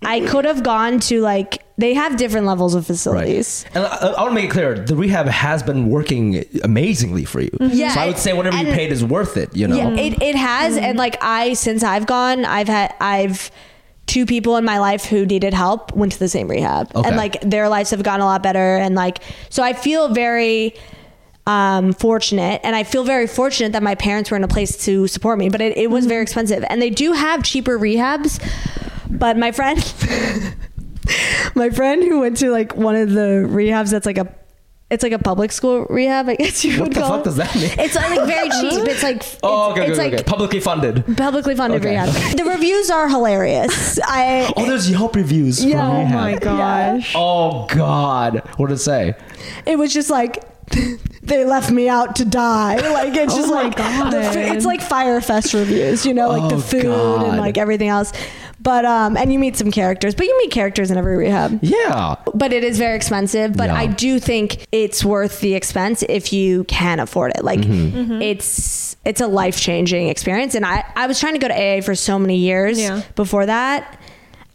[0.03, 3.64] I could have gone to like they have different levels of facilities.
[3.74, 7.40] And I, I want to make it clear, the rehab has been working amazingly for
[7.40, 7.51] you.
[7.61, 9.55] Yeah, so I would say whatever you paid is worth it.
[9.55, 9.76] You know.
[9.76, 10.99] Yeah, it, it has, and mm-hmm.
[10.99, 13.51] like I since I've gone, I've had I've
[14.07, 17.09] two people in my life who needed help went to the same rehab, Okay.
[17.09, 19.18] and like their lives have gotten a lot better, and like
[19.51, 20.74] so I feel very
[21.47, 25.07] um, fortunate, and I feel very fortunate that my parents were in a place to
[25.07, 26.11] support me, but it, it was mm-hmm.
[26.11, 28.40] very expensive, and they do have cheaper rehabs,
[29.11, 29.79] but my friend.
[31.55, 34.27] My friend who went to like one of the rehabs that's like a
[34.91, 37.37] it's like a public school rehab, I guess you What would the call fuck does
[37.37, 37.71] that mean?
[37.79, 38.87] It's like, like very cheap.
[38.89, 40.23] It's like oh, it's, okay, it's okay, like okay.
[40.25, 41.17] Publicly funded.
[41.17, 41.91] publicly funded Okay.
[41.91, 42.37] rehab.
[42.37, 43.99] The reviews are hilarious.
[44.05, 45.89] I Oh, there's Yelp reviews for Yeah.
[45.89, 46.15] Oh rehab.
[46.15, 47.13] my gosh.
[47.17, 49.15] Oh God, what did it say?
[49.65, 50.43] it was just like
[51.23, 52.77] they left me out to die.
[52.97, 54.11] Like it's just Oh like God.
[54.12, 57.27] the it's like Fyre Fest reviews, you know, like Oh, the food God.
[57.29, 58.12] and like everything else.
[58.61, 61.59] But um and you meet some characters, but you meet characters in every rehab.
[61.62, 62.17] Yeah.
[62.35, 63.57] But it is very expensive.
[63.57, 63.77] But Yeah.
[63.77, 67.45] I do think it's worth the expense if you can afford it.
[67.45, 68.23] Like Mm-hmm.
[68.23, 70.55] it's it's a life changing experience.
[70.55, 73.03] And I I was trying to go to AA for so many years Yeah.
[73.14, 74.01] before that,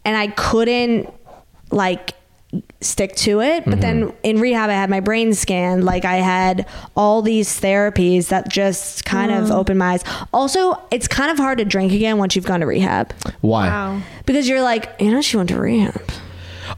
[0.04, 1.10] and I couldn't
[1.72, 2.14] like
[2.82, 3.64] stick to it.
[3.66, 4.16] But then Mm-hmm.
[4.24, 5.84] in rehab, I had my brain scanned.
[5.84, 10.04] Like I had all these therapies that just kind of opened my eyes.
[10.34, 13.68] Also, it's kind of hard to drink again once you've gone to rehab Why?
[13.68, 14.02] Wow.
[14.26, 16.02] because you're like, you know, she went to rehab.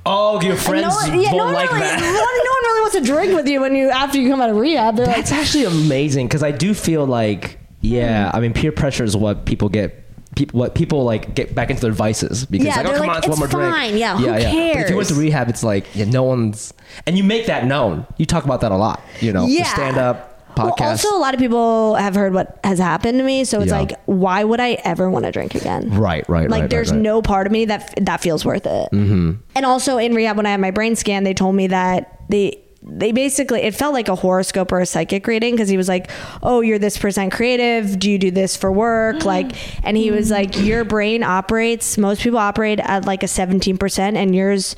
[0.05, 1.99] Oh, your friends no one, yeah, don't no one like really, that.
[1.99, 4.41] No one, no one really wants to drink with you when you after you come
[4.41, 4.95] out of rehab.
[4.97, 9.03] They're like, That's actually amazing because I do feel like, yeah, I mean, peer pressure
[9.03, 10.02] is what people get.
[10.35, 13.09] People, what people like get back into their vices because Yeah, like, oh come like,
[13.09, 13.75] on, it's one more "It's drink.
[13.75, 16.73] fine, yeah, who But if you went to rehab, it's like yeah, no one's,
[17.05, 18.07] and you make that known.
[18.17, 19.01] You talk about that a lot.
[19.19, 20.79] You know, yeah, stand up podcast.
[20.79, 23.71] Well, also, a lot of people have heard what has happened to me, so it's
[23.71, 23.79] Yeah.
[23.79, 25.89] like, why would I ever want to drink again?
[25.91, 26.49] Right, right, right.
[26.49, 27.03] Like, right, there's right, right.
[27.03, 28.89] no part of me that that feels worth it.
[28.91, 29.31] Mm-hmm.
[29.55, 32.62] And also in rehab, when I had my brain scan, they told me that they
[32.85, 36.09] they basically it felt like a horoscope or a psychic reading because he was like,
[36.41, 37.97] "Oh, you're this percent creative.
[37.99, 39.25] Do you do this for work?" Mm.
[39.25, 41.97] like, and he was like, "Your brain operates.
[41.97, 44.75] Most people operate at like a 17 percent, and yours."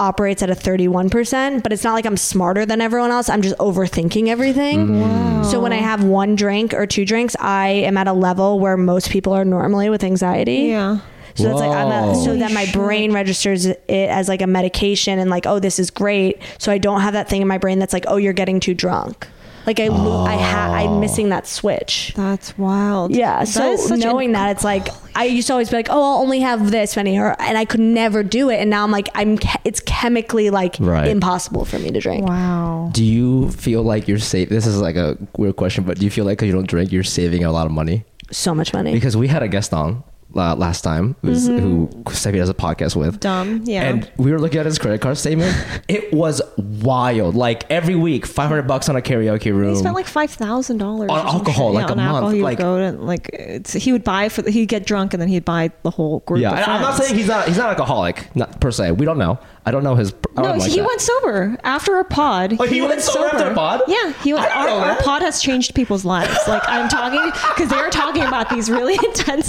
[0.00, 3.28] operates at a 31%, but it's not like I'm smarter than everyone else.
[3.28, 4.86] I'm just overthinking everything.
[4.86, 5.44] Mm.
[5.44, 8.76] So when I have one drink or two drinks, I am at a level where
[8.76, 10.68] most people are normally with anxiety.
[10.68, 11.00] Yeah.
[11.38, 12.24] So it's like I'm a, Whoa.
[12.24, 15.90] so that my brain registers it as like a medication and like oh this is
[15.90, 16.40] great.
[16.58, 18.74] So I don't have that thing in my brain that's like oh you're getting too
[18.74, 19.26] drunk.
[19.66, 21.00] Like I lo- I ha- I'm oh.
[21.00, 22.14] missing that switch.
[22.16, 23.14] That's wild.
[23.14, 23.40] Yeah.
[23.40, 26.00] That So is knowing an- that it's like I used to always be like, oh,
[26.00, 28.90] I'll only have this many, or and I could never do it, and now I'm
[28.92, 29.36] like, I'm.
[29.36, 31.08] Che- it's chemically like Right.
[31.08, 32.26] impossible for me to drink.
[32.26, 32.90] Wow.
[32.94, 34.48] do you feel like you're safe?
[34.48, 36.90] This is like a weird question, but do you feel like because you don't drink,
[36.92, 38.04] you're saving a lot of money?
[38.30, 38.92] So much money.
[38.92, 40.02] Because we had a guest on
[40.36, 43.18] uh, last time who's, who Steffi has a podcast with.
[43.20, 43.62] Dumb.
[43.64, 43.84] Yeah.
[43.88, 45.56] And we were looking at his credit card statement.
[45.88, 47.34] it was wild.
[47.34, 49.70] Like every week, 500 bucks on a karaoke room.
[49.74, 52.58] He spent like five thousand dollars On alcohol, like a on month, Alcohol, he like-
[52.58, 55.28] would go to like it's, he would buy for the, he'd get drunk and then
[55.28, 56.40] he'd buy the whole group.
[56.40, 58.92] yeah, I'm not saying he's not he's not alcoholic, not per se.
[58.92, 59.38] We don't know.
[59.68, 60.14] I don't know his.
[60.36, 60.86] I No, like he that.
[60.86, 62.56] went sober after a pod.
[62.58, 63.82] Oh, he went sober after a pod?
[63.86, 66.36] Yeah, he went, I didn't our, our pod has changed people's lives.
[66.48, 67.20] Like I'm talking
[67.54, 69.48] because they were talking about these really intense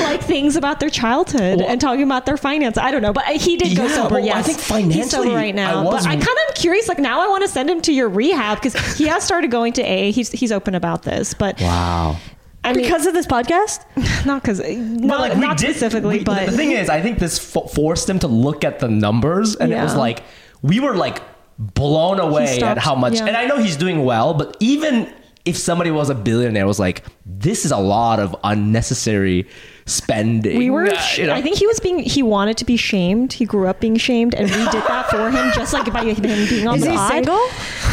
[0.00, 2.76] like things about their childhood Well- and talking about their finance.
[2.76, 4.14] I don't know, but he did go sober.
[4.16, 5.80] well, I yes, think he's sober right now.
[5.86, 6.88] I but I kind of am curious.
[6.88, 9.74] Like now, I want to send him to your rehab because he has started going
[9.74, 10.10] to A.
[10.10, 12.16] He's he's open about this, but Wow.
[12.64, 13.84] I mean, because of this podcast,
[14.26, 17.18] not because not, like, we not did- specifically, we- but the thing is, I think
[17.18, 20.22] this fo- forced him to look at the numbers, and it was like
[20.62, 21.22] we were like
[21.58, 23.14] blown away stopped- at how much.
[23.18, 23.26] yeah.
[23.26, 25.12] And I know he's doing well, but even
[25.44, 29.48] if somebody was a billionaire was like this is a lot of unnecessary
[29.86, 30.86] spending We were.
[30.86, 31.34] Uh, you know?
[31.34, 31.98] I think he was being.
[31.98, 33.32] He wanted to be shamed.
[33.32, 36.22] He grew up being shamed, and we did that for him, just like by him
[36.48, 37.10] being on Is the he pod.
[37.10, 37.48] single?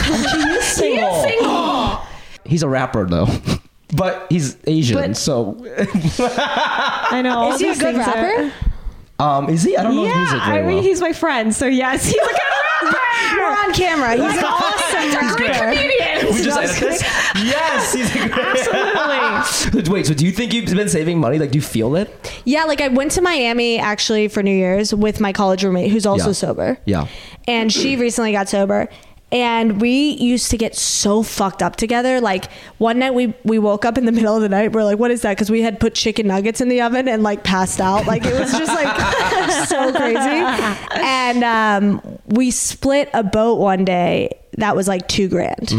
[0.05, 1.23] He is single.
[1.23, 2.01] single.
[2.45, 3.27] he's a rapper though
[3.95, 5.57] but he's asian But- so
[6.19, 7.37] I know.
[7.37, 8.53] all Is he a these good things are- rapper?
[9.19, 10.81] um is he i don't know his Yeah, music I mean, well.
[10.83, 12.31] he's my friend, so yes, he's a good
[12.83, 13.35] rapper.
[13.35, 14.11] We're on camera.
[14.15, 15.73] He's an awesome Great rapper.
[15.75, 16.33] comedian.
[16.33, 17.01] we just edited this
[17.43, 19.91] yes he's a Absolutely.
[19.93, 22.09] wait so do you think you've been saving money like do you feel it
[22.45, 26.05] Yeah, like I went to Miami actually for New Year's with my college roommate who's
[26.05, 26.33] also Yeah.
[26.33, 26.77] sober.
[26.85, 27.07] Yeah.
[27.47, 28.87] And she recently got sober.
[29.31, 32.19] And we used to get so fucked up together.
[32.19, 34.71] Like one night we we woke up in the middle of the night.
[34.71, 35.31] We're like, what is that?
[35.31, 38.07] Because we had put chicken nuggets in the oven and like passed out.
[38.07, 40.19] Like it was just like so crazy.
[41.03, 45.69] And um, we split a boat one day that was like two grand.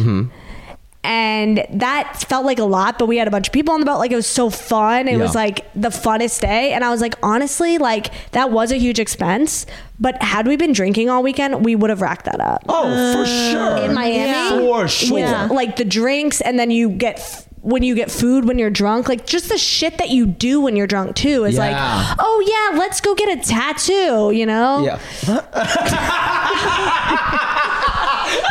[1.03, 3.87] And that felt like a lot, but we had a bunch of people on the
[3.87, 3.99] boat.
[3.99, 5.09] Like it was so fun.
[5.09, 5.17] It Yeah.
[5.19, 6.73] was like the funnest day.
[6.75, 9.65] And I was like, honestly, like that was a huge expense.
[9.99, 12.65] But had we been drinking all weekend, we would have racked that up.
[12.69, 17.47] oh for sure In Miami, for sure like the drinks, and then you get f-
[17.63, 20.77] when you get food when you're drunk, like just the shit that you do when
[20.77, 21.61] you're drunk too is Yeah.
[21.61, 24.83] like, oh yeah, let's go get a tattoo, you know?
[24.85, 25.41] yeah Yeah,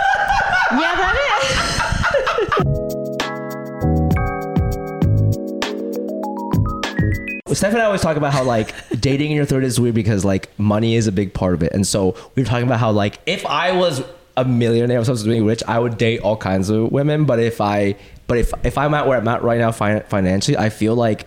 [7.55, 10.25] Steph and I always talk about how like dating in your 30s is weird because
[10.25, 11.73] like money is a big part of it.
[11.73, 14.03] And so we were talking about how like if I was
[14.37, 17.25] a millionaire, I was being rich, I would date all kinds of women.
[17.25, 17.97] But if I,
[18.29, 21.27] but if if I'm at where I'm at right now fin- financially, I feel like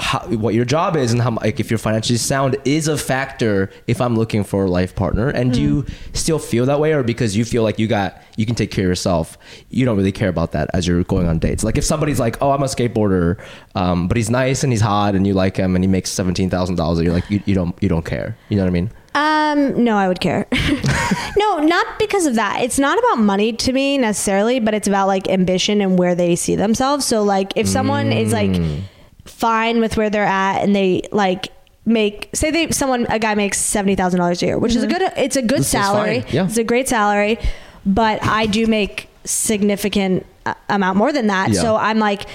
[0.00, 3.68] how, what your job is and how like if you're financially sound is a factor
[3.86, 5.28] if I'm looking for a life partner.
[5.28, 8.46] And do you still feel that way, or because you feel like you got you
[8.46, 9.36] can take care of yourself,
[9.70, 11.64] you don't really care about that as you're going on dates?
[11.64, 13.40] Like if somebody's like, oh, I'm a skateboarder,
[13.74, 16.48] um, but he's nice and he's hot and you like him and he makes seventeen
[16.48, 18.36] thousand dollars, you're like you, you don't you don't care.
[18.48, 18.90] You know what I mean?
[19.14, 20.46] Um, no, I would care.
[21.36, 22.62] no, not because of that.
[22.62, 26.36] It's not about money to me necessarily, but it's about like ambition and where they
[26.36, 27.04] see themselves.
[27.04, 28.82] So like if someone is like Mm.
[29.28, 31.52] Fine with where they're at and they like
[31.84, 34.86] make say they someone a guy makes seventy thousand dollars a year, which is a
[34.86, 36.24] good it's a good This salary.
[36.30, 36.44] Yeah.
[36.46, 37.38] It's a great salary,
[37.86, 41.50] but I do make significant uh, amount more than that.
[41.50, 41.60] Yeah.
[41.60, 42.26] So I'm like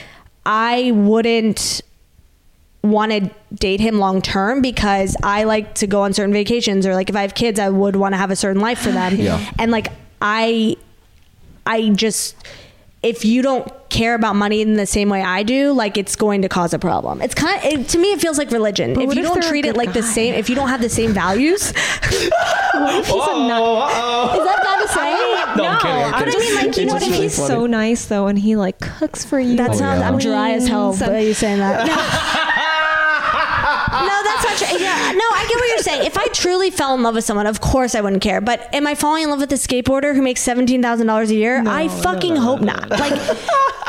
[0.45, 1.81] I wouldn't
[2.81, 6.93] want to date him long term because I like to go on certain vacations or
[6.95, 9.15] like if I have kids I would want to have a certain life for them.
[9.15, 9.51] Yeah.
[9.57, 9.87] And like
[10.21, 10.75] I
[11.65, 12.35] I just
[13.03, 16.41] if you don't care about money in the same way I do, like it's going
[16.41, 17.21] to cause a problem.
[17.21, 18.93] It's kind of it, to me it feels like religion.
[18.95, 20.81] But if you if don't treat it good like the same, if you don't have
[20.81, 25.11] the same values, what if is Oh, that bad to say?
[25.55, 26.39] No, I'm kidding, I'm But I kidding.
[26.39, 27.21] mean, like, you know just what I mean?
[27.21, 27.47] He's funny.
[27.49, 29.57] so nice though, and he like cooks for you.
[29.57, 29.99] That and sounds.
[29.99, 30.07] yeah.
[30.07, 30.93] I'm dry as hell.
[30.93, 31.85] cleans By and- you saying that.
[31.85, 31.93] No.
[34.07, 34.79] no, that's not true.
[34.79, 36.05] Yeah, no, I get what you're saying.
[36.05, 38.41] If I truly fell in love with someone, of course I wouldn't care.
[38.41, 41.35] But am I falling in love with a skateboarder who makes seventeen thousand dollars a
[41.35, 41.63] year?
[41.67, 42.89] I fucking hope not.
[42.89, 43.13] Like,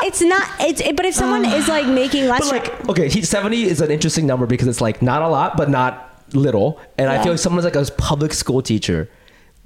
[0.03, 0.47] it's not.
[0.59, 0.81] It's.
[0.81, 1.55] It, but if someone ah.
[1.55, 4.81] is like making less, But like, okay, he, 70 is an interesting number because it's
[4.81, 6.79] like not a lot, but not little.
[6.97, 9.09] And I feel like someone's like a public school teacher.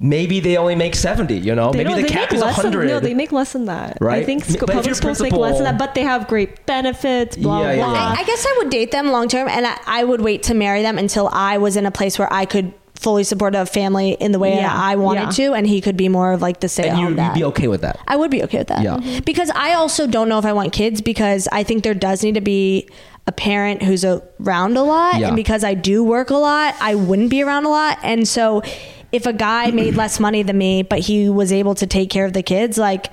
[0.02, 1.72] Maybe they only make 70, you know?
[1.72, 2.88] They Maybe don't- the they cap make is less than- 100.
[2.88, 3.98] no, they make less than that.
[4.00, 6.04] Right i think But sc- if public your schools make less than that, but they
[6.04, 7.36] have great benefits.
[7.36, 7.94] Blah Yeah, yeah, blah.
[7.94, 8.14] yeah.
[8.18, 10.54] I, I guess I would date them long term, and I, I would wait to
[10.54, 14.12] marry them until I was in a place where I could fully support a family
[14.12, 15.48] in the way Yeah, that I wanted yeah.
[15.48, 17.44] to, and he could be more of like the stay at and you, you'd be
[17.46, 17.98] okay with that.
[18.08, 18.82] I would be okay with that.
[18.84, 18.98] Yeah.
[18.98, 19.20] Mm-hmm.
[19.26, 22.36] Because I also don't know if I want kids because I think there does need
[22.36, 22.90] to be
[23.28, 25.20] a parent who's around a lot.
[25.20, 25.28] Yeah.
[25.28, 28.00] And because I do work a lot, I wouldn't be around a lot.
[28.04, 28.64] And so
[29.12, 32.26] if a guy made less money than me, but he was able to take care
[32.26, 33.08] of the kids, like,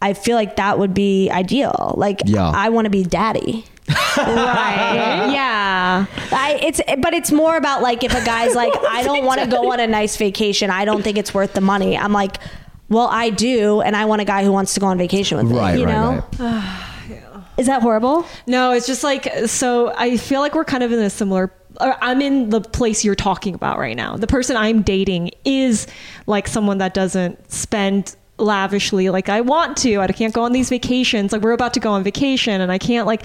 [0.00, 1.94] I feel like that would be ideal.
[1.96, 2.48] Like, Yeah.
[2.50, 3.64] I want to be daddy.
[4.16, 5.30] right?
[5.32, 6.06] yeah.
[6.32, 9.46] I, it's but it's more about like if a guy's like I don't want to
[9.46, 12.36] go on a nice vacation I don't think it's worth the money I'm like
[12.90, 15.50] well I do and I want a guy who wants to go on vacation with
[15.50, 17.34] me Right, you right, know right.
[17.56, 19.92] is that horrible No, it's just like so.
[19.96, 21.50] I feel like we're kind of in a similar.
[21.80, 24.16] I'm in the place you're talking about right now.
[24.16, 25.86] The person I'm dating is
[26.26, 29.98] like someone that doesn't spend lavishly like I want to.
[29.98, 31.32] I can't go on these vacations.
[31.32, 33.24] Like we're about to go on vacation, and I can't like.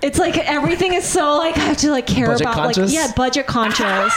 [0.00, 2.92] It's like everything is so like I have to like care Budget about conscious?
[2.92, 4.14] like yeah budget conscious.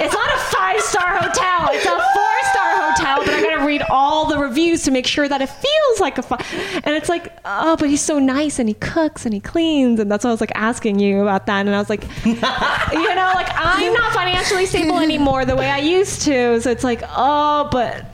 [0.00, 1.68] it's not a five star hotel.
[1.72, 5.28] It's a four star hotel, but I gotta read all the reviews to make sure
[5.28, 6.46] that it feels like a five.
[6.82, 10.10] And it's like oh, but he's so nice and he cooks and he cleans, and
[10.10, 11.66] that's why I was like asking you about that.
[11.66, 15.78] And I was like, you know, like I'm not financially stable anymore the way I
[15.78, 16.58] used to.
[16.62, 18.06] So it's like oh, but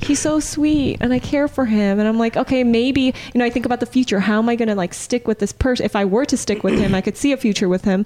[0.00, 1.98] he's so sweet and I care for him.
[1.98, 4.20] And I'm like, okay, maybe, you know, I think about the future.
[4.20, 5.84] How am I going to like stick with this person?
[5.86, 8.04] If I were to stick with him, I could see a future with him.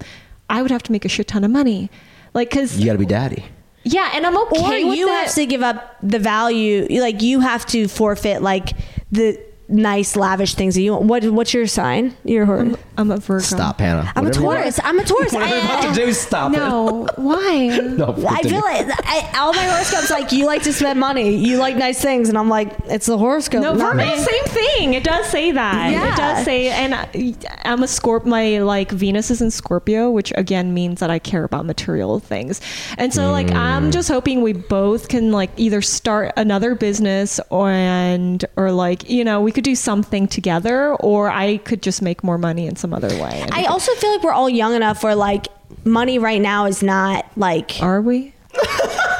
[0.50, 1.90] I would have to make a shit ton of money.
[2.34, 3.44] Like, cause You got to be daddy.
[3.84, 5.12] yeah, and I'm okay or with you it.
[5.12, 8.70] have to give up the value like you have to forfeit like
[9.10, 13.10] the nice lavish things that you want what what's your sign you're a I'm, I'm
[13.10, 13.42] a Virgo.
[13.42, 14.10] Stop, Hanna.
[14.16, 14.80] I'm a Whatever you want- Taurus.
[14.82, 15.32] I'm a Taurus.
[15.34, 16.56] Whatever you're about to do, stop it.
[16.56, 17.66] No, why?
[17.66, 21.58] No, I feel like I, all my horoscopes like you like to spend money, you
[21.58, 23.60] like nice things, and I'm like, it's the horoscope.
[23.62, 24.16] No, not for me, me.
[24.16, 24.94] same thing.
[24.94, 25.90] It does say that.
[25.92, 26.10] Yeah.
[26.12, 27.34] It does say, and I-
[27.66, 28.24] I'm a Scorp.
[28.24, 32.62] My like Venus is in Scorpio, which again means that I care about material things.
[32.96, 33.56] And so, like, Mm.
[33.56, 39.10] I'm just hoping we both can like either start another business or and or like
[39.10, 42.76] you know we could do something together, or I could just make more money in
[42.76, 43.40] some other way.
[43.42, 45.48] And I also feel like we're all young enough where like
[45.84, 47.72] money right now is not like.
[47.82, 48.32] are we?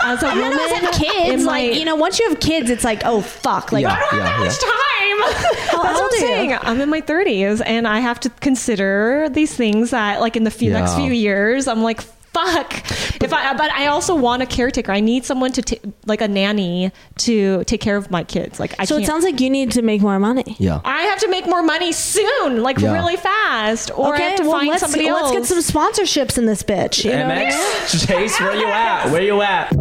[0.05, 1.31] As a None woman, of us have kids.
[1.41, 3.95] in my- Like you know, once you have kids, it's like, oh fuck, like Yeah.
[3.95, 4.45] I don't have that yeah.
[4.45, 4.73] much time.
[5.67, 6.19] That's what old I'm are you?
[6.21, 6.59] saying.
[6.63, 10.51] I'm in my 30s and I have to consider these things that, like, in the
[10.51, 12.03] few, next few years, I'm like,
[12.37, 13.23] fuck.
[13.23, 14.93] if I, but I also want a caretaker.
[14.93, 18.61] I need someone to, ta- like, a nanny to take care of my kids.
[18.61, 19.05] Like, I So can't.
[19.05, 20.57] it sounds like you need to make more money.
[20.59, 20.81] Yeah.
[20.85, 22.93] I have to make more money soon, like Yeah.
[22.93, 25.33] really fast, or I have to find let's, somebody else.
[25.33, 27.05] let's get some sponsorships in this bitch.
[27.05, 27.51] You know?
[27.89, 29.11] Chase, where you at?
[29.11, 29.73] Where you at?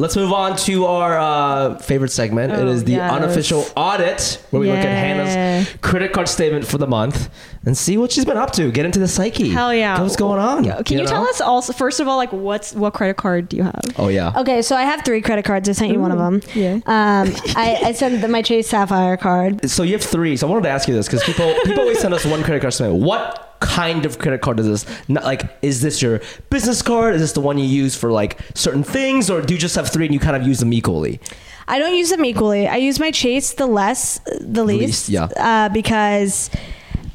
[0.00, 2.52] Let's move on to our uh, favorite segment.
[2.52, 3.12] it Oh, is the yes.
[3.12, 7.28] unofficial audit, where we look at Hanna's credit card statement for the month
[7.66, 8.72] and see what she's been up to.
[8.72, 9.50] Get into the psyche.
[9.50, 10.00] Hell yeah.
[10.00, 10.64] What's going on?
[10.64, 10.80] Yeah.
[10.82, 11.28] Can you, tell know?
[11.30, 13.80] us also, first of all, like, what's what credit card do you have?
[13.98, 14.32] Oh yeah.
[14.36, 15.68] Okay, so I have three credit cards.
[15.68, 16.40] I sent you one of them.
[16.54, 16.74] yeah.
[16.86, 19.68] Um, I, I sent the, my Chase Sapphire card.
[19.68, 20.36] So you have three.
[20.36, 22.60] So I wanted to ask you this because people people always send us one credit
[22.60, 23.02] card statement.
[23.02, 25.08] What kind of credit card is this?
[25.08, 27.14] Not like is this your business card?
[27.14, 29.88] Is this the one you use for like certain things, or do you just have
[29.88, 31.20] three and you kind of use them equally?
[31.68, 32.66] I don't use them equally.
[32.66, 35.08] I use my Chase the less, the least, least.
[35.08, 35.24] yeah.
[35.36, 36.50] Uh, because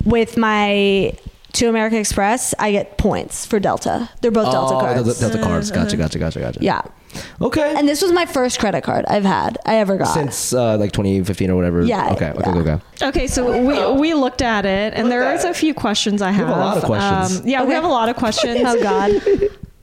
[0.05, 1.13] with my
[1.53, 4.09] to American Express, I get points for Delta.
[4.21, 5.03] They're both Delta oh, cards.
[5.03, 5.71] Delta, Delta cards.
[5.71, 6.59] Gotcha, gotcha, gotcha, gotcha.
[6.61, 6.81] yeah.
[7.41, 7.73] Okay.
[7.77, 9.57] And this was my first credit card I've had.
[9.65, 10.13] I ever got.
[10.13, 11.83] Since uh, like 2015 or whatever.
[11.83, 12.31] Yeah, Okay.
[12.31, 12.39] Okay.
[12.45, 12.57] yeah.
[12.75, 13.05] Okay.
[13.07, 13.61] Okay, so
[13.93, 16.47] we we looked at it, and there is a few questions I have.
[16.47, 17.41] have a lot of questions.
[17.41, 18.61] Um, yeah, we have a lot of questions.
[18.65, 19.11] oh God.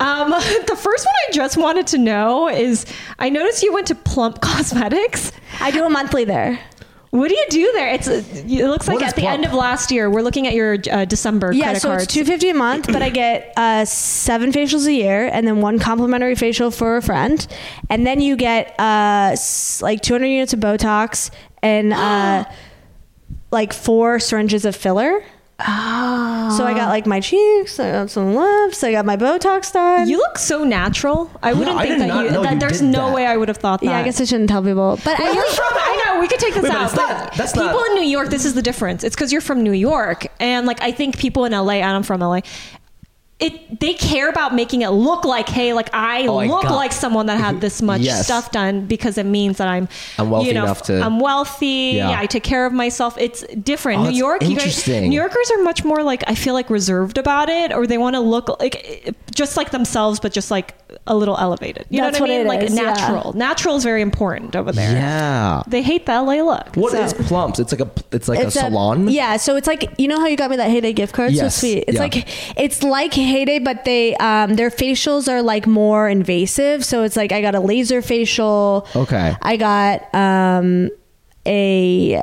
[0.00, 0.30] Um,
[0.66, 2.86] the first one I just wanted to know is
[3.18, 5.30] I noticed you went to Plump Cosmetics.
[5.60, 6.58] I do a monthly there.
[7.12, 7.88] What do you do there?
[7.92, 9.34] It's it looks like at the Plump?
[9.34, 10.08] end of last year.
[10.08, 12.04] We're looking at your uh, December Yeah, credit so cards.
[12.04, 15.60] it's two fifty a month, but I get uh, seven facials a year, and then
[15.60, 17.46] one complimentary facial for a friend,
[17.90, 19.36] and then you get uh,
[19.82, 21.30] like two hundred units of Botox
[21.62, 22.46] and uh,
[23.50, 25.22] like four syringes of filler.
[25.60, 26.54] Oh.
[26.56, 30.08] So I got like my cheeks, I got some lips, I got my Botox done.
[30.08, 31.30] you look so natural.
[31.42, 32.30] I wouldn't I think did that you.
[32.42, 33.14] That you there's did no that.
[33.14, 33.86] way I would have thought that.
[33.86, 35.64] yeah, I guess I shouldn't tell people, but Well, I you're from.
[35.72, 36.84] I know we could take this Wait, out.
[36.86, 39.04] it's not- that's people not- in New York, this is the difference.
[39.04, 42.02] It's because you're from New York, and like I think people in LA, and I'm
[42.02, 42.40] from LA.
[43.42, 46.92] It, they care about making it look like, hey, like I Oh, look got- like
[46.92, 48.24] someone that had this much Yes.
[48.24, 49.88] stuff done because it means that I'm,
[50.18, 51.66] I'm wealthy you know, enough to- I'm wealthy.
[51.96, 52.10] Yeah.
[52.10, 52.20] Yeah.
[52.20, 53.16] I take care of myself.
[53.18, 53.98] It's different.
[53.98, 54.86] Oh, New that's York, you guys.
[54.86, 58.14] New Yorkers are much more like I feel like reserved about it, or they want
[58.14, 60.74] to look like just like themselves, but just like
[61.06, 61.86] a little elevated.
[61.88, 62.46] You That's know what, what I mean?
[62.46, 62.82] like is, yeah.
[62.82, 63.32] natural.
[63.32, 64.92] Natural is very important over there.
[64.92, 65.62] Yeah.
[65.66, 66.76] They hate the LA look.
[66.76, 67.02] What so.
[67.02, 67.58] is plumps?
[67.58, 69.08] It's like a it's like It's a salon.
[69.08, 71.56] yeah, so it's like you know how you got me that Heyday gift card, Yes,
[71.56, 71.84] so sweet.
[71.88, 72.00] It's yeah.
[72.02, 76.84] like it's like Heyday, but they um their facials are like more invasive.
[76.84, 78.86] So it's like I got a laser facial.
[78.94, 79.34] Okay.
[79.40, 80.90] I got um
[81.46, 82.22] a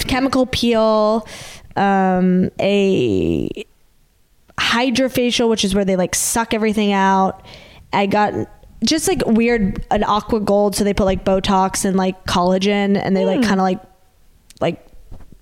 [0.00, 1.28] chemical peel,
[1.76, 3.48] um a
[4.58, 7.44] hydrofacial, which is where they like suck everything out.
[7.92, 8.32] I got
[8.84, 13.16] just like weird an aqua gold, so they put like Botox and like collagen, and
[13.16, 13.80] they like kind of like
[14.60, 14.85] like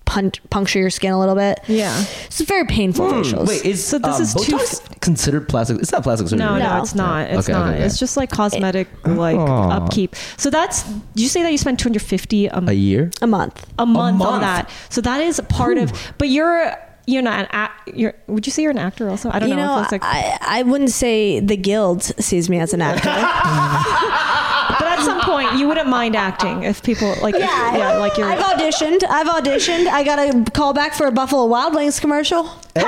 [0.05, 1.59] punch, puncture your skin a little bit.
[1.67, 1.95] Yeah.
[2.25, 3.41] it's very painful facials.
[3.41, 3.47] Hmm.
[3.47, 5.79] Wait, is So this um, is too- Botox considered plastic?
[5.79, 6.45] It's not plastic surgery.
[6.45, 6.59] No, right?
[6.59, 6.81] no, No.
[6.81, 7.29] it's not.
[7.29, 7.67] It's Okay, not.
[7.69, 7.85] okay, okay.
[7.85, 9.69] It's just like cosmetic like Aw.
[9.77, 10.15] upkeep.
[10.37, 13.11] So that's did you say that you spend 250 a, A year.
[13.21, 13.65] a month.
[13.79, 14.31] a month month.
[14.31, 14.69] on that.
[14.89, 16.73] So that is a part of but you're
[17.07, 19.29] you're not an act you're would you say you're an actor also?
[19.31, 22.59] I don't You know, know, if like I, I wouldn't say the guild sees me
[22.59, 23.09] as an actor.
[24.95, 28.27] but at some point you wouldn't mind acting if people like yeah, yeah like you're
[28.27, 29.03] I've auditioned.
[29.09, 29.87] I've auditioned.
[29.87, 32.43] I got a call back for a Buffalo Wild Wings commercial.
[32.75, 32.81] Hey,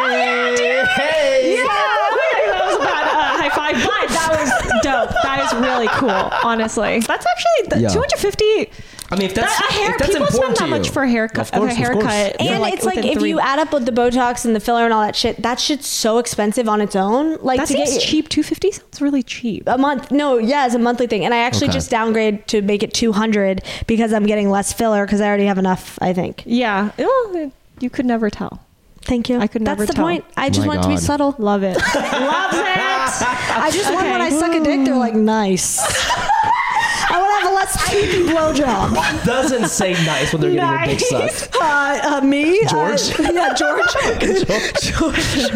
[0.96, 1.56] hey.
[1.58, 5.10] Yeah, that was a bad uh, high five, but that was dope.
[5.24, 6.10] That is really cool,
[6.44, 7.00] honestly.
[7.00, 7.90] That's actually the Yeah.
[7.90, 8.72] 250.
[9.10, 11.10] I mean, if that's That- a hair, if that's people spend that much for a
[11.10, 11.40] haircut.
[11.46, 12.06] Of course, a of course.
[12.06, 12.42] haircut.
[12.42, 12.52] Yeah.
[12.54, 14.60] And like, it's like within if three- you add up with the Botox and the
[14.60, 17.38] filler and all that shit, that shit's so expensive on its own.
[17.42, 18.28] Like that to seems get cheap.
[18.28, 19.64] Two fifty sounds really cheap.
[19.68, 20.12] a month.
[20.12, 21.24] No, yeah, it's a monthly thing.
[21.24, 21.78] And I actually Okay.
[21.78, 25.58] just downgrade to make it 200 because I'm getting less filler because I already have
[25.58, 26.44] enough, I think.
[26.46, 26.90] Yeah.
[26.98, 28.60] Well, you could never tell.
[29.04, 29.40] Thank you.
[29.40, 30.04] I could That's never That's the tell.
[30.06, 30.26] point.
[30.36, 31.34] I just My want it to be subtle.
[31.38, 31.78] Love it.
[31.96, 32.78] Loves it.
[32.78, 35.80] I just want when I suck a dick, they're like, nice.
[37.10, 39.26] I want to have a less cheeky blowjob.
[39.26, 41.56] Doesn't say nice when they're getting their dick sucked.
[41.56, 42.66] Uh, uh, me?
[42.68, 43.18] George?
[43.20, 43.86] Uh, yeah, George.
[44.82, 45.52] George.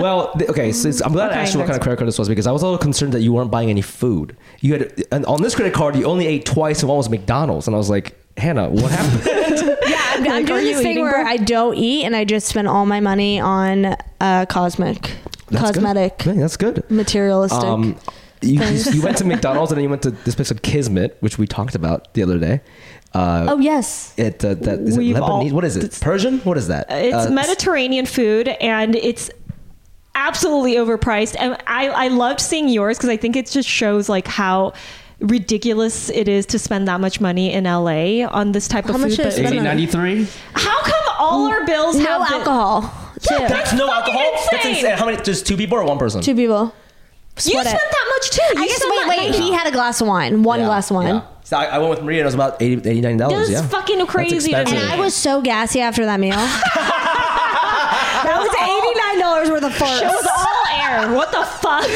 [0.00, 0.72] well, th- okay.
[0.72, 2.28] So it's- I'm glad I Okay, asked you what kind of credit card this was
[2.28, 4.36] because I was a little concerned that you weren't buying any food.
[4.60, 7.66] You had and on this credit card, you only ate twice, and one was McDonald's,
[7.66, 9.74] and I was like, Hanna, what happened?
[9.88, 11.24] Yeah, I'm, I'm Like, are doing you this thing eating, where bro?
[11.30, 15.12] I don't eat and I just spend all my money on uh, cosmic,
[15.48, 15.74] That's good.
[15.74, 16.88] cosmetic, Yeah, that's good.
[16.90, 17.62] materialistic.
[17.64, 17.96] Um,
[18.42, 18.94] you, things.
[18.94, 21.46] you went to McDonald's and then you went to this place called Kismet, which we
[21.46, 22.60] talked about the other day.
[23.14, 24.12] Uh, oh yes.
[24.18, 25.52] it uh, that is it We've all- Lebanese?
[25.52, 25.84] what is it?
[25.84, 26.38] it's- Persian?
[26.40, 26.86] What is that?
[26.90, 29.30] It's Uh, Mediterranean food, and it's
[30.14, 31.36] absolutely overpriced.
[31.38, 34.72] And I, I loved seeing yours because I think it just shows like how
[35.20, 39.00] ridiculous it is to spend that much money in LA on this type How of
[39.00, 39.10] food.
[39.10, 40.26] did I But spend Eighteen ninety three.
[40.54, 42.94] how come all our bills No have the- alcohol.
[43.30, 43.48] Yeah, too.
[43.48, 44.32] That's no fucking alcohol.
[44.52, 44.76] That's insane.
[44.76, 44.98] insane.
[44.98, 45.20] How many?
[45.22, 46.20] Just two people or one person?
[46.22, 46.72] Two people.
[47.46, 47.80] You spent it.
[47.90, 48.42] that much too.
[48.58, 49.30] You I guess wait, wait.
[49.30, 49.42] money.
[49.44, 51.14] He had a glass of wine, one Yeah, glass of wine.
[51.16, 51.22] yeah.
[51.44, 53.32] So I, I went with Maria and it was about 80 89 dollars.
[53.32, 54.60] That was Yeah, fucking That's crazy to me.
[54.60, 54.90] expensive.
[54.90, 56.36] And I was so gassy after that meal.
[56.36, 60.02] that was eighty nine dollars worth of farts.
[60.02, 61.10] It was all air.
[61.14, 61.88] What the fuck?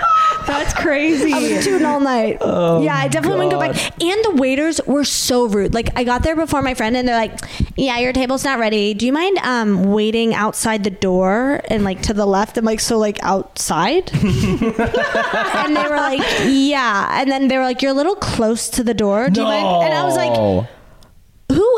[0.46, 1.32] That's crazy.
[1.32, 2.38] I was tooting all night.
[2.40, 4.02] yeah, I definitely wouldn't go back.
[4.02, 5.74] And the waiters were so rude.
[5.74, 7.38] Like I got there before my friend, and they're like,
[7.76, 8.94] "Yeah, your table's not ready.
[8.94, 12.80] Do you mind um waiting outside the door and like to the left and like
[12.80, 17.94] so like outside?" and they were like, "Yeah." And then they were like, "You're a
[17.94, 19.28] little close to the door.
[19.30, 20.66] Do you mind?" And I was like, No.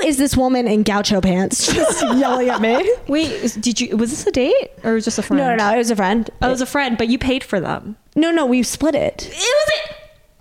[0.01, 3.97] "Who is this woman in gaucho pants just yelling at me?" Wait, is- did you?
[3.97, 5.39] Was this a date or was it just a friend?
[5.43, 5.75] No, no, no.
[5.75, 6.29] It was a friend.
[6.43, 7.97] Oh, it was a friend, but you paid for them.
[8.15, 8.47] No, no.
[8.47, 9.27] We split it.
[9.27, 9.93] It was it.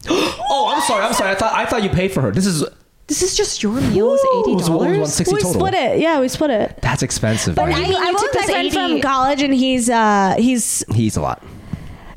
[0.48, 1.04] Oh, I'm sorry.
[1.04, 1.32] I'm sorry.
[1.32, 2.32] I thought I thought you paid for her.
[2.32, 2.64] This is
[3.08, 4.80] This is just your meal is Ooh, eighty it was- it was dollars.
[4.98, 5.54] 160 we total.
[5.54, 6.00] split it.
[6.00, 6.80] Yeah, we split it.
[6.82, 7.56] that's expensive.
[7.56, 7.78] But Maria.
[7.78, 9.90] I, mean, I you went took with my this friend 80 from college, and he's
[9.90, 11.42] uh he's He's a lot.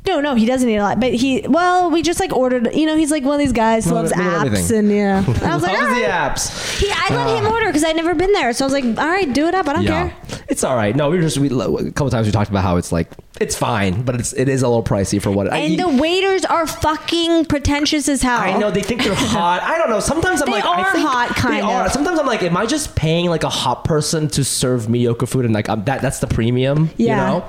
[0.09, 2.87] No no he doesn't eat a lot, but he well we just like ordered you
[2.87, 4.79] know he's like one of these guys who Look loves at- look at apps everything.
[4.79, 5.19] and yeah.
[5.19, 6.11] And I was like, Loves all the right.
[6.35, 6.79] apps.
[6.81, 9.07] He, I let him order because I'd never been there, so I was like, all
[9.09, 9.69] right, do it up.
[9.69, 10.38] I don't Yeah, care.
[10.59, 10.95] It's all right.
[10.97, 13.09] No, we were just we, a couple times we talked about how it's like
[13.41, 15.47] it's fine, but it's it is a little pricey for what.
[15.47, 18.41] it- I, And the waiters are fucking pretentious as hell.
[18.41, 19.63] I know they think they're hot.
[19.63, 20.01] I don't know.
[20.01, 21.87] Sometimes I'm They like, I are think hot, they kind are.
[21.87, 21.93] of.
[21.93, 25.45] Sometimes I'm like, am I just paying like a hot person to serve mediocre food
[25.45, 26.91] and like I'm, that that's the premium?
[26.97, 27.07] Yeah.
[27.35, 27.47] You know?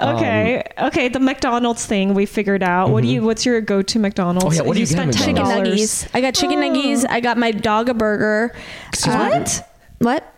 [0.00, 1.08] Um, Okay, okay.
[1.08, 2.90] The McDonald's thing we figured out.
[2.90, 3.22] What do you?
[3.22, 4.44] What's your go-to McDonald's?
[4.46, 5.70] Oh, yeah, what do you get at spent chicken McDonald's?
[5.70, 6.04] $10.
[6.06, 6.10] nuggies.
[6.14, 6.62] I got chicken Oh.
[6.62, 7.06] nuggies.
[7.08, 8.54] I got my dog a burger.
[8.88, 9.64] Excuse me?
[9.98, 10.34] what?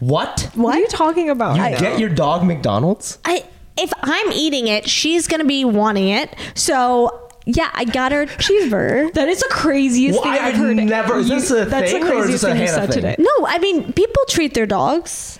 [0.00, 0.40] What?
[0.40, 0.56] What?
[0.56, 1.56] What are you talking about?
[1.56, 3.18] You get your dog McDonald's?
[3.24, 3.44] I
[3.78, 6.34] if I'm eating it, she's gonna be wanting it.
[6.54, 9.12] So yeah, I got her a cheeseburger.
[9.14, 10.86] that is the craziest Well, thing I I've would heard.
[10.86, 13.02] never- is this a that's thing the craziest thing you said thing?
[13.02, 13.16] today.
[13.18, 15.38] No, I mean people treat their dogs.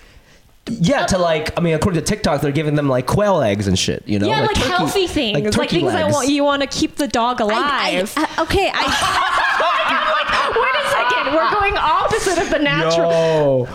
[0.67, 3.77] Yeah, to like, I mean, according to TikTok, they're giving them like quail eggs and
[3.77, 4.07] shit.
[4.07, 6.13] You know, yeah, like, turkey- healthy things, like, turkey things that legs.
[6.13, 8.13] want you want to keep the dog I, alive.
[8.15, 8.83] I, I- okay, I
[10.55, 13.11] Wait a second, we're going opposite of the natural.
[13.11, 13.67] Yo.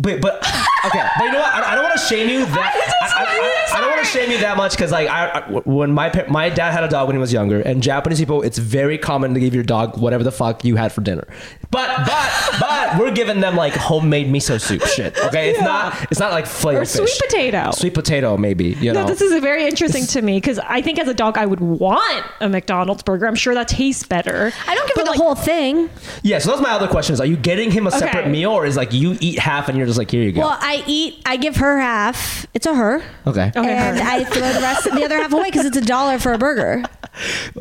[0.00, 0.36] Wait, but
[0.86, 1.54] okay, but you know what?
[1.54, 2.92] I, I don't want to shame you that.
[3.02, 5.92] I, I, I, don't want to shame you that much because like I, I- when
[5.92, 8.58] my pa- my dad had a dog when he was younger, and Japanese people, it's
[8.58, 11.26] very common to give your dog whatever the fuck you had for dinner.
[11.74, 15.18] But but but we're giving them like homemade miso soup shit.
[15.18, 17.72] Okay, it's not it's not like flavor Or sweet potato.
[17.72, 18.76] Sweet potato, maybe.
[18.80, 19.02] You know.
[19.02, 21.58] No, this is very interesting to me because I think as a dog I would
[21.58, 23.26] want a McDonald's burger.
[23.26, 24.52] I'm sure that tastes better.
[24.68, 25.90] I don't give her But, the like, whole thing.
[26.22, 26.38] yeah.
[26.38, 28.30] So that's my other question: Is are you getting him a separate Okay.
[28.30, 30.42] meal, or is like you eat half and you're just like here you go?
[30.42, 31.20] Well, I eat.
[31.26, 32.46] I give her half.
[32.54, 33.02] It's a her.
[33.26, 33.50] okay.
[33.56, 34.04] Okay, and her.
[34.08, 36.84] I throw the rest, the other half away because it's a dollar for a burger.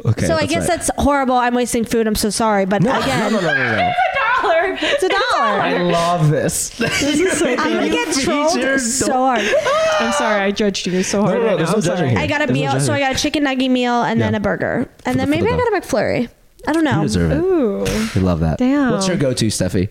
[0.04, 0.26] Okay.
[0.26, 0.80] so I guess right.
[0.80, 1.36] that's horrible.
[1.36, 2.08] I'm wasting food.
[2.08, 3.94] I'm so sorry, but no, again, no, no, no, no, no.
[4.10, 4.78] A dollar.
[4.82, 5.60] it's a dollar.
[5.62, 6.80] I love this.
[6.82, 9.42] I'm gonna get trolled so hard.
[10.00, 11.40] I'm sorry, I judged you so hard.
[11.40, 11.72] no, right there's now.
[11.74, 11.98] no I'm sorry.
[11.98, 12.20] judging here.
[12.20, 12.94] I got a There's no meal, so.
[12.94, 14.38] I got a chicken nugget meal and then Yeah.
[14.38, 16.30] a burger, and the- then for maybe the I got a McFlurry.
[16.68, 16.98] I don't know.
[16.98, 17.38] You deserve it.
[17.38, 17.86] Ooh.
[18.16, 18.58] We love that.
[18.58, 18.92] Damn.
[18.92, 19.90] What's your go-to, Steffi?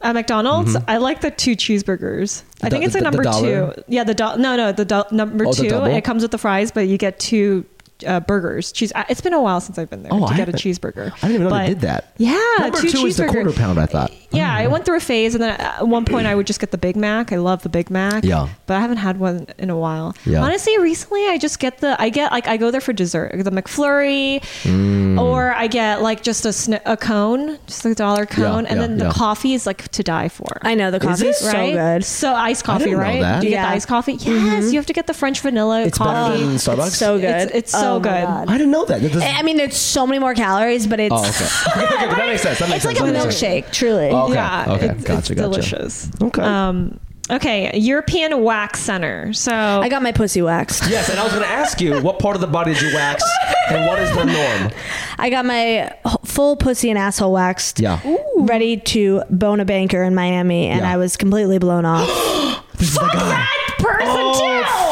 [0.00, 0.88] At McDonald's, mm-hmm.
[0.90, 2.42] I like the two cheeseburgers.
[2.62, 3.74] I The- think it's the- a the number dollar?
[3.74, 3.82] two.
[3.88, 5.68] Yeah, the do- no, no, the do- number Oh, the two.
[5.68, 5.86] double?
[5.86, 7.64] It comes with the fries, but you get two
[8.06, 8.72] uh, burgers.
[8.72, 8.92] Cheese.
[8.94, 11.12] uh, It's been a while since I've been there Oh, to I get a cheeseburger.
[11.22, 12.12] I didn't even know they did that.
[12.18, 13.78] Yeah, Number two two is the cheeseburger- quarter pound.
[13.80, 14.12] I thought.
[14.30, 16.60] Yeah, Yeah, I went through a phase, and then at one point I would just
[16.60, 17.32] get the Big Mac.
[17.32, 18.24] I love the Big Mac.
[18.24, 18.48] Yeah.
[18.66, 20.14] but I haven't had one in a while.
[20.26, 20.42] Yeah.
[20.42, 23.50] Honestly, recently I just get the I get like I go there for dessert, the
[23.50, 25.18] McFlurry, Mm.
[25.20, 28.86] or I get like just a sn- a cone, just a dollar cone, and yeah,
[28.86, 29.12] then the yeah.
[29.12, 30.58] coffee is like to die for.
[30.62, 31.72] I know the coffee is so right?
[31.72, 32.04] good.
[32.04, 33.20] So iced coffee, didn't know right?
[33.22, 33.40] that.
[33.40, 33.68] Do you get Yeah.
[33.70, 34.12] the iced coffee?
[34.14, 36.86] Yes, you have to get the French vanilla It's better than Starbucks.
[36.88, 37.24] It's so good.
[37.24, 38.24] It's- it's so Oh good.
[38.24, 38.48] God.
[38.48, 39.00] I didn't know that.
[39.02, 41.18] That does- I mean, there's so many more calories, but it's oh,
[41.76, 42.06] okay.
[42.14, 42.58] that makes sense.
[42.58, 43.08] That makes it's like sense.
[43.10, 43.66] a That makes sense.
[43.66, 44.08] milkshake, truly.
[44.10, 44.86] Oh, Okay, Yeah, okay.
[44.90, 45.34] it's, Gotcha, it's gotcha.
[45.42, 46.10] delicious.
[46.22, 46.42] Okay.
[46.42, 49.32] Um, okay, European Wax Center.
[49.32, 50.88] So I got my pussy waxed.
[50.90, 52.94] Yes, and I was going to ask you what part of the body did you
[52.94, 53.22] wax,
[53.70, 54.72] and what is the norm?
[55.18, 57.80] I got my h- full pussy and asshole waxed.
[57.80, 58.00] Yeah.
[58.36, 60.92] Ready to bone a banker in Miami, and Yeah.
[60.92, 62.08] I was completely blown off.
[62.78, 63.44] This is the guy.
[63.78, 64.38] person Oh fuck!
[64.38, 64.87] He didn't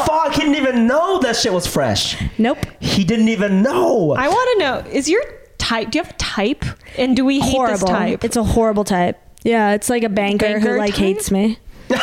[0.77, 2.15] even know that shit was fresh.
[2.37, 2.57] nope.
[2.79, 4.13] He didn't even know.
[4.17, 5.23] I want to know: is your
[5.57, 5.91] type?
[5.91, 6.65] Do you have a type?
[6.97, 7.87] And do we hate horrible.
[7.87, 8.23] this type?
[8.23, 9.19] It's a horrible type.
[9.43, 10.99] Yeah, it's like a banker, Banker who like type?
[10.99, 11.59] hates me.
[11.89, 11.97] but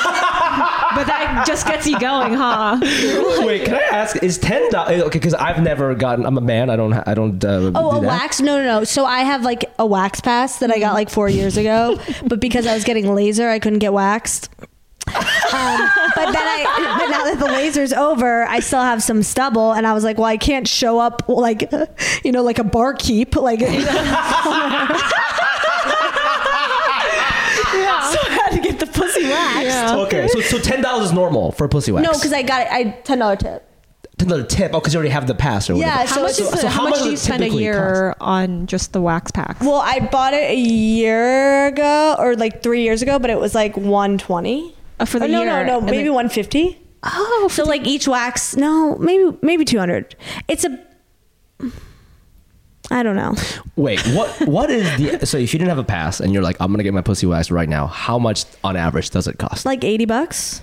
[1.07, 2.79] that just gets you going, huh?
[3.45, 4.23] Wait, can I ask?
[4.23, 5.03] Is ten dollars?
[5.03, 6.25] Okay, because I've never gotten.
[6.25, 6.71] I'm a man.
[6.71, 6.93] I don't.
[6.93, 7.45] ha- I don't.
[7.45, 8.07] Uh, Oh, do a that.
[8.07, 8.41] wax?
[8.41, 8.85] No, no, no.
[8.85, 12.41] So I have like a wax pass that I got like four years ago, but
[12.41, 14.49] because I was getting laser, I couldn't get waxed.
[15.15, 15.81] Um,
[16.17, 19.87] but then I, but now that the laser's over, I still have some stubble, and
[19.87, 21.71] I was like, well, I can't show up like,
[22.25, 23.61] you know, like a barkeep, like.
[27.75, 28.11] yeah.
[28.11, 29.95] So I had to get the pussy waxed.
[29.95, 32.05] Okay, so so ten dollars is normal for a pussy wax.
[32.07, 32.69] No, because I got it.
[32.73, 33.65] I ten dollar tip.
[34.19, 34.73] ten dollar tip.
[34.75, 35.91] Oh, because you already have the pass or whatever.
[35.91, 37.43] Yeah, How so much it's- is the, so how, how much much do you spend
[37.43, 39.61] a typically year on just the wax packs?
[39.61, 43.55] Well, I bought it a year ago or like three years ago, but it was
[43.55, 44.75] like one twenty.
[45.01, 46.79] Uh, for the no, year, no, no, and maybe one fifty.
[47.03, 50.15] oh, So like each wax, no, maybe maybe two hundred.
[50.49, 50.79] It's a.
[52.91, 53.35] I don't know.
[53.77, 54.29] Wait, what?
[54.47, 55.27] What is the?
[55.27, 57.27] So if you didn't have a pass and you're like, I'm gonna get my pussy
[57.27, 59.65] waxed right now, how much on average does it cost?
[59.65, 60.61] Like eighty bucks?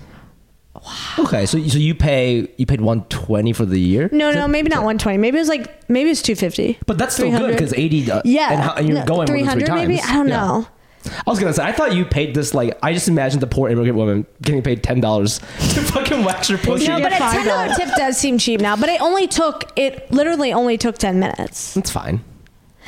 [0.75, 0.81] Wow.
[1.19, 4.07] Okay, so so you pay you paid 120 for the year?
[4.11, 5.17] No, Is no, maybe not one twenty.
[5.17, 6.77] Maybe it was like maybe it's two fifty.
[6.85, 8.11] But that's still good because 80.
[8.11, 9.99] Uh, Yeah, and, how, and you're no, going more than three 300 maybe?
[9.99, 10.37] I don't Yeah.
[10.37, 10.67] know.
[11.05, 13.69] I was gonna say I thought you paid this like I just imagined the poor
[13.69, 15.39] immigrant woman getting paid ten dollars
[15.73, 16.87] to fucking wax her pussy.
[16.87, 18.75] No, but a ten dollar tip does seem cheap now.
[18.75, 22.23] But it only took it literally only took ten minutes, That's fine.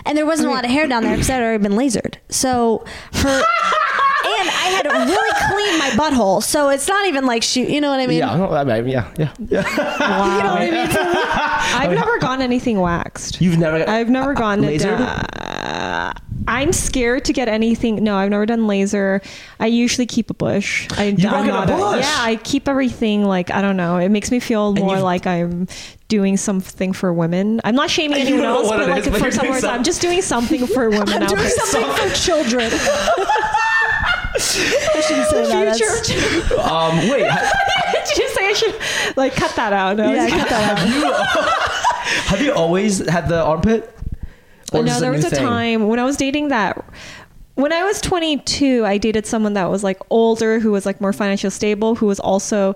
[0.05, 2.15] and there wasn't a lot of hair down there because I'd already been lasered.
[2.29, 3.43] So her.
[4.25, 7.81] And I had to really clean my butthole, so it's not even like she, you
[7.81, 8.19] know what I mean?
[8.19, 9.63] Yeah, no, I mean, yeah, yeah, yeah.
[9.99, 10.37] wow.
[10.37, 10.87] You know what I mean?
[11.91, 13.41] I've never gotten anything waxed.
[13.41, 13.87] You've never.
[13.87, 14.81] I've never gotten it.
[14.81, 14.99] lasered?
[14.99, 16.13] Uh,
[16.47, 18.03] I'm scared to get anything.
[18.03, 19.21] No, I've never done laser.
[19.59, 20.87] I usually keep a bush.
[20.97, 22.03] I, You I'm in a not bush?
[22.05, 23.97] yeah, I keep everything like I don't know.
[23.97, 25.67] It makes me feel more like I'm
[26.09, 27.61] doing something for women.
[27.63, 30.21] I'm not shaming You anyone else, but like is, for some words, I'm just doing
[30.21, 32.69] something for women I'm doing something for children.
[34.35, 35.75] I shouldn't say that.
[35.77, 36.55] Future.
[36.63, 39.97] Um, wait, ha- Did you say I should like cut that out?
[39.97, 40.79] No, Yeah, cut that out.
[40.79, 41.13] have you
[42.25, 43.92] have you always had the armpit?
[44.71, 45.39] Or no, there was a thing?
[45.39, 46.83] time when I was dating that.
[47.55, 51.13] When I was 22, I dated someone that was like older, who was like more
[51.13, 52.75] financially stable, who was also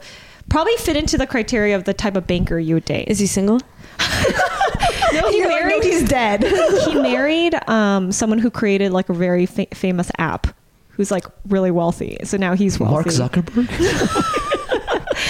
[0.49, 3.07] probably fit into the criteria of the type of banker you would date.
[3.07, 3.57] Is he single?
[5.13, 5.81] no, he You're like, married.
[5.83, 6.43] no, he's dead.
[6.85, 10.45] he married um, someone who created like a very fa- famous app,
[10.89, 12.17] who's like really wealthy.
[12.23, 12.93] So now he's wealthy.
[12.93, 13.67] Mark Zuckerberg.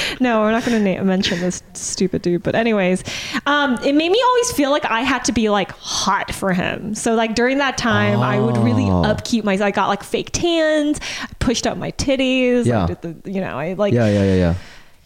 [0.20, 2.43] no, we're not going to na- mention this stupid dude.
[2.43, 3.03] But anyways,
[3.45, 6.95] um, it made me always feel like I had to be like hot for him.
[6.95, 9.03] So like during that time, I would really Oh.
[9.03, 9.53] upkeep my.
[9.53, 12.66] I got like fake tans, I pushed up my titties.
[12.66, 12.86] Yeah.
[12.88, 14.53] Did the, you know, I like yeah, yeah, yeah, yeah.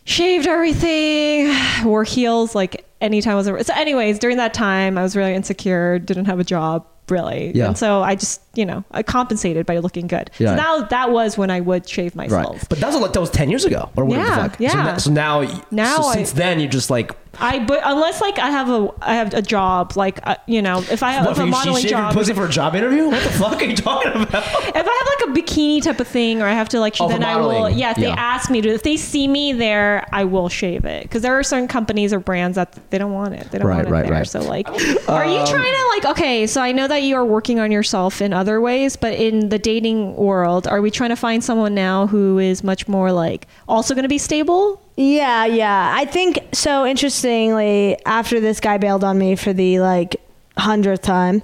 [0.05, 1.53] shaved everything,
[1.85, 3.47] wore heels like anytime I was.
[3.47, 3.63] Over.
[3.63, 7.67] So anyways, during that time, I was really insecure, didn't have a job really, Yeah.
[7.67, 10.31] and so I just you know I compensated by looking good.
[10.39, 10.49] Yeah.
[10.49, 12.55] So now that was when I would shave myself.
[12.57, 14.57] Right, but that was like that was ten years ago, or whatever Yeah, the fuck.
[14.57, 14.73] So, yeah.
[14.73, 17.11] now, so now, Now so I- since then, you're just like,
[17.41, 20.79] I but unless like I have a I have a job like uh, you know
[20.89, 22.13] if I have what, if a you, you modeling job.
[22.13, 23.07] pussy for a job interview?
[23.09, 24.43] What the fuck are you talking about?
[24.43, 27.07] if I have like a bikini type of thing or I have to like Oh,
[27.09, 30.23] then I will yeah if they ask me to if they see me there I
[30.25, 31.03] will shave it.
[31.03, 33.49] Because there are certain companies or brands that they don't want it.
[33.51, 34.13] They don't Right, want it right, there.
[34.13, 34.27] right.
[34.27, 34.67] so like
[35.09, 38.21] are you trying to like okay so I know that you are working on yourself
[38.21, 42.05] in other ways but in the dating world are we trying to find someone now
[42.07, 45.93] who is much more like also going to be stable Yeah, yeah.
[45.95, 46.85] I think so.
[46.85, 50.15] Interestingly, after this guy bailed on me for the like
[50.57, 51.41] hundredth time,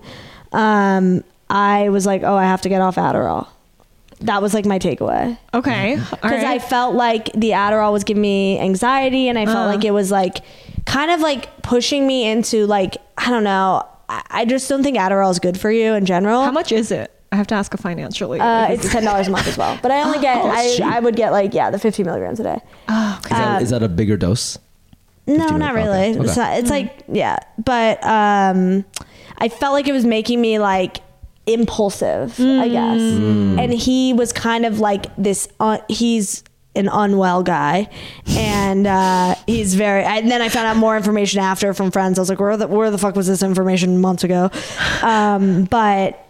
[0.51, 3.47] um, I was like, "Oh, I have to get off Adderall."
[4.21, 8.59] That was like my takeaway okay because I felt like the Adderall was giving me
[8.59, 9.65] anxiety, and I felt Uh.
[9.67, 10.37] like it was like
[10.85, 13.85] kind of like pushing me into like I don't know.
[14.09, 16.43] I, I just don't think Adderall is good for you in general.
[16.43, 18.39] how much is it I have to ask a financially.
[18.39, 21.15] Uh, it's ten dollars a month as well, but I only get I, I would
[21.15, 22.59] get like yeah the fifty milligrams a day.
[22.87, 24.57] oh, Is that, is that a bigger dose?
[25.27, 26.11] No, not really.
[26.15, 26.19] Okay.
[26.21, 28.85] It's, not, it's like yeah, but um,
[29.37, 30.99] I felt like it was making me like
[31.45, 33.01] impulsive, I guess.
[33.01, 35.49] And he was kind of like this.
[35.59, 36.43] Uh, he's
[36.75, 37.89] an unwell guy,
[38.27, 40.03] and uh, he's very.
[40.03, 42.19] And then I found out more information after from friends.
[42.19, 44.49] I was like, where the where the fuck was this information months ago?
[45.01, 46.23] Um, but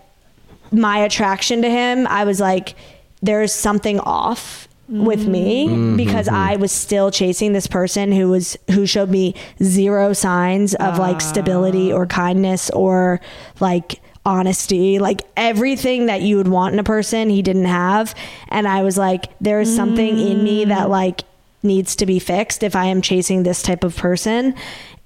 [0.71, 2.75] my attraction to him, I was like,
[3.21, 5.71] there's something off with me mm.
[5.71, 5.97] mm-hmm.
[5.97, 10.97] because I was still chasing this person who was who showed me zero signs of
[10.97, 11.97] like stability ah.
[11.97, 13.19] or kindness or
[13.59, 14.99] like honesty.
[14.99, 18.15] Like everything that you would want in a person he didn't have.
[18.49, 20.91] And I was like there's something in me that mm.
[20.91, 21.23] like
[21.63, 24.55] needs to be fixed if I am chasing this type of person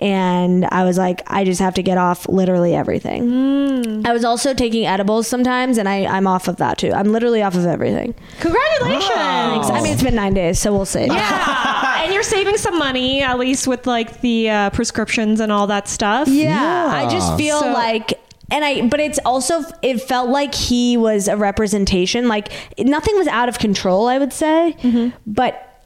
[0.01, 4.05] and I was like I just have to get off literally everything.
[4.05, 6.91] I was also taking edibles sometimes and I I'm off of that too.
[6.91, 8.13] I'm literally off of everything.
[8.39, 9.07] congratulations!
[9.13, 9.69] Thanks.
[9.69, 11.05] I mean, it's been nine days, so we'll see.
[11.05, 15.67] Yeah, and you're saving some money at least with like the uh, prescriptions and all
[15.67, 16.27] that stuff.
[16.27, 18.13] Yeah, I just feel So- like.
[18.53, 22.27] And I, but it's also, it felt like he was a representation.
[22.27, 25.13] Like nothing was out of control, I would say.
[25.25, 25.85] But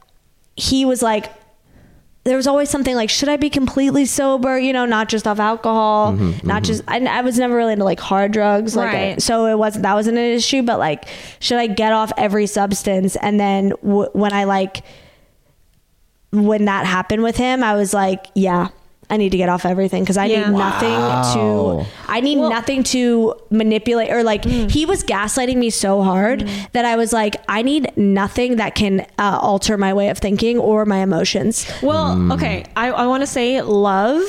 [0.56, 1.30] he was like,
[2.26, 4.58] there was always something like, should I be completely sober?
[4.58, 6.64] You know, not just off alcohol, mm-hmm, not mm-hmm.
[6.64, 6.82] just.
[6.88, 9.22] I, I was never really into like hard drugs, like Right.
[9.22, 10.62] so it wasn't that wasn't an issue.
[10.62, 11.08] But like,
[11.38, 13.16] should I get off every substance?
[13.16, 14.82] And then w- when I like
[16.32, 18.68] when that happened with him, I was like, yeah,
[19.08, 20.48] I need to get off everything because I Yeah.
[20.48, 21.86] need nothing to.
[22.08, 24.70] I need nothing to manipulate or like mm.
[24.70, 26.72] he was gaslighting me so hard mm.
[26.72, 30.58] that I was like, I need nothing that can uh, alter my way of thinking
[30.58, 31.70] or my emotions.
[31.82, 32.34] Well, mm.
[32.34, 32.64] okay.
[32.76, 34.22] I, I want to say love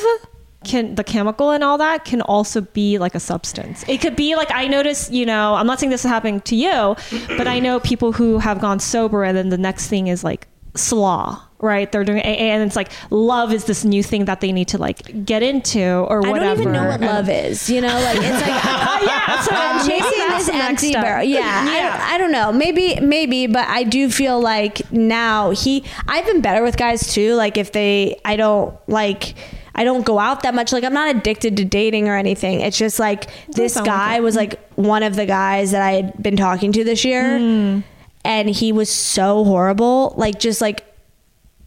[0.64, 3.84] can the chemical and all that can also be like a substance.
[3.88, 6.56] It could be like I notice, you know, I'm not saying this is happening to
[6.56, 6.96] you,
[7.38, 10.48] but I know people who have gone sober and then the next thing is like
[10.76, 11.47] slaw.
[11.60, 14.68] Right, they're doing AA, and it's like love is this new thing that they need
[14.68, 16.36] to like get into or whatever.
[16.38, 17.68] I don't even know what And- love is.
[17.68, 18.48] You know, like it's like
[19.08, 21.24] yeah, so I'm chasing this empty barrel.
[21.24, 22.52] Yeah, I, don't, I don't know.
[22.52, 25.84] Maybe, maybe, but I do feel like now he.
[26.08, 27.34] I've been better with guys too.
[27.34, 29.34] Like if they, I don't like.
[29.74, 30.72] I don't go out that much.
[30.72, 32.62] Like I'm not addicted to dating or anything.
[32.62, 35.92] It's just like this sound like guy was like one of the guys that I
[35.94, 37.80] had been talking to this year, Hmm.
[38.24, 40.14] and he was so horrible.
[40.18, 40.84] Like just like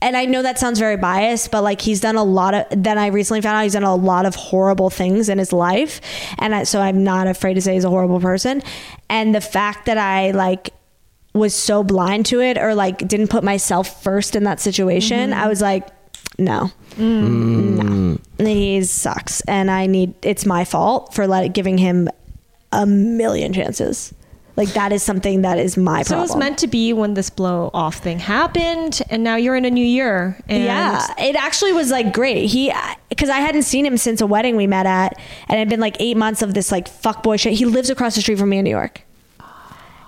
[0.02, 2.66] and I know that sounds very biased, but like he's done a lot of.
[2.70, 6.00] Then I recently found out he's done a lot of horrible things in his life,
[6.38, 8.62] and I, so I'm not afraid to say he's a horrible person.
[9.08, 10.70] And the fact that I like
[11.34, 15.40] was so blind to it, or like didn't put myself first in that situation, mm-hmm.
[15.40, 15.88] I was like,
[16.38, 20.14] no, no, he sucks, and I need.
[20.22, 22.08] It's my fault for let giving him
[22.72, 24.14] a million chances.
[24.60, 27.30] Like that is something that is my So it was meant to be when this
[27.30, 30.36] blow off thing happened, and now you're in a new year.
[30.50, 32.44] And yeah, it actually was like great.
[32.50, 35.60] He uh, because I hadn't seen him since a wedding we met at, and it
[35.60, 37.54] had been like eight months of this like fuck boy shit.
[37.54, 39.00] He lives across the street from me in New York.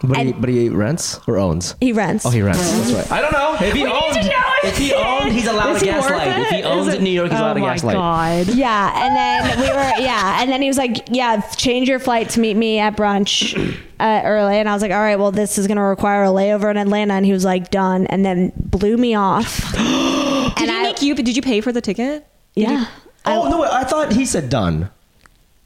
[0.05, 1.76] But he, but he rents or owns?
[1.80, 2.26] He rents.
[2.26, 2.61] Oh, he rents.
[2.61, 2.80] Oh.
[2.80, 3.18] That's right.
[3.18, 3.55] I don't know.
[3.55, 5.92] If he We need owned, to know if he owned, he's allowed Is to he
[5.92, 6.38] gaslight.
[6.40, 6.64] If he it?
[6.64, 7.94] owns it in New York, he's allowed oh my gaslight.
[7.94, 8.48] God.
[8.48, 12.30] Yeah, and then we were yeah, and then he was like, "Yeah, change your flight
[12.30, 15.57] to meet me at brunch uh, early." And I was like, "All right, well, this
[15.59, 18.96] is gonna require a layover in Atlanta." And he was like, "Done," and then blew
[18.96, 19.72] me off.
[19.72, 21.14] Did and he I, make you?
[21.14, 22.26] Did you pay for the ticket?
[22.55, 22.86] Yeah.
[23.24, 23.62] Oh no!
[23.62, 24.90] I thought he said done.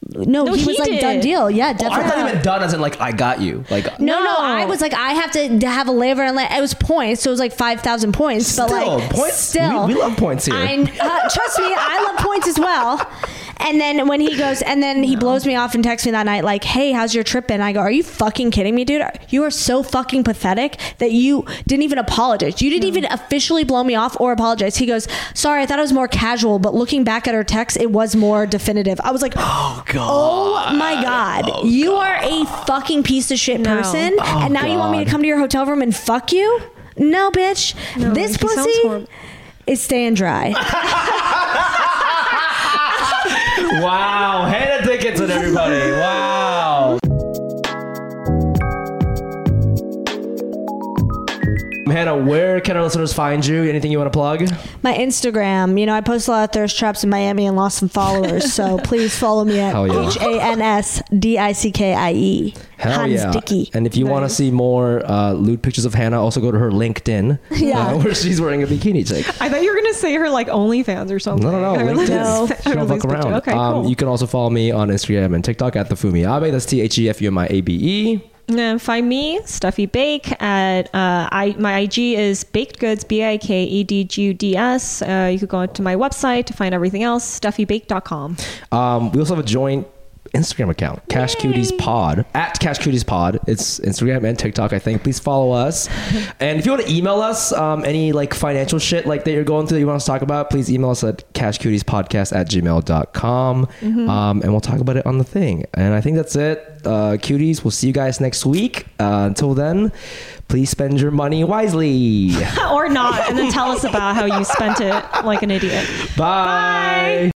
[0.08, 1.50] No, No, he, he was like done deal.
[1.50, 2.04] Yeah, Oh, I definitely.
[2.10, 3.64] thought he meant done as in like I got you.
[3.70, 4.36] Like No, no, No.
[4.38, 7.22] I was like, I have to, to have a layover and like, it was points,
[7.22, 8.54] so it was like five thousand points.
[8.56, 10.54] but Still, like, points- still, we- we love points here.
[10.54, 13.10] I, uh, trust me, I love points as well.
[13.58, 16.24] And then when he goes, and then he blows me off and texts me that
[16.26, 19.02] night, like, "Hey, how's your trip been?" I go, "Are you fucking kidding me, dude?
[19.30, 22.60] You are so fucking pathetic that you didn't even apologize.
[22.62, 25.82] You didn't even officially blow me off or apologize." He goes, "Sorry, I thought it
[25.82, 29.22] was more casual, but looking back at our text, it was more definitive." I was
[29.22, 33.76] like, "Oh god, oh my god, you are a fucking piece of shit No.
[33.76, 36.60] person, and now you want me to come to your hotel room and fuck you?
[36.98, 37.74] No, bitch.
[37.96, 39.06] No, this pussy
[39.66, 40.52] is staying dry."
[43.72, 44.85] wow, Hanna
[51.86, 53.62] Hanna, where can our listeners find you?
[53.62, 54.40] Anything you want to plug?
[54.82, 57.78] My Instagram, you know, I post a lot of thirst traps in Miami and lost
[57.78, 58.52] some followers.
[58.52, 62.54] so please follow me at H A N S D I C K I E.
[62.78, 63.30] Hell Hans yeah.
[63.30, 63.70] Dickey.
[63.72, 66.58] And if you want to see more uh, lewd pictures of Hanna, also go to
[66.58, 67.86] her LinkedIn, Yeah.
[67.86, 69.26] uh, where she's wearing a bikini chick.
[69.40, 71.48] I thought you were gonna say her like OnlyFans or something.
[71.48, 71.80] No, no, no.
[71.80, 72.50] I LinkedIn.
[72.66, 73.32] I She don't fuck around.
[73.34, 73.88] Okay, um, cool.
[73.90, 76.50] You can also follow me on Instagram and TikTok at the Fumiabe.
[76.50, 78.30] That's T H E F U M I A B E.
[78.48, 83.38] And find me, Stuffy Bake, at uh, I my IG is Baked Goods, B I
[83.38, 85.02] K E D G U D S.
[85.02, 88.36] Uh, you could go to my website to find everything else, stuffybake.com.
[88.70, 89.86] Um, we also have a joint
[90.36, 93.40] Instagram account, Cash Cuties Pod, at Cash Cuties Pod.
[93.46, 95.02] It's Instagram and TikTok, I think.
[95.02, 95.88] Please follow us.
[96.40, 99.44] and if you want to email us um, any like financial shit like that you're
[99.44, 102.48] going through that you want us to talk about, please email us at cashcutiespodcast at
[102.48, 103.68] gmail.com.
[104.08, 105.64] Um, and we'll talk about it on the thing.
[105.74, 106.58] And I think that's it.
[106.84, 108.86] Uh, cuties, we'll see you guys next week.
[109.00, 109.90] Uh, until then,
[110.48, 112.30] please spend your money wisely.
[112.70, 115.88] or not, and then tell us about how you spent it like an idiot.
[116.16, 117.24] Bye.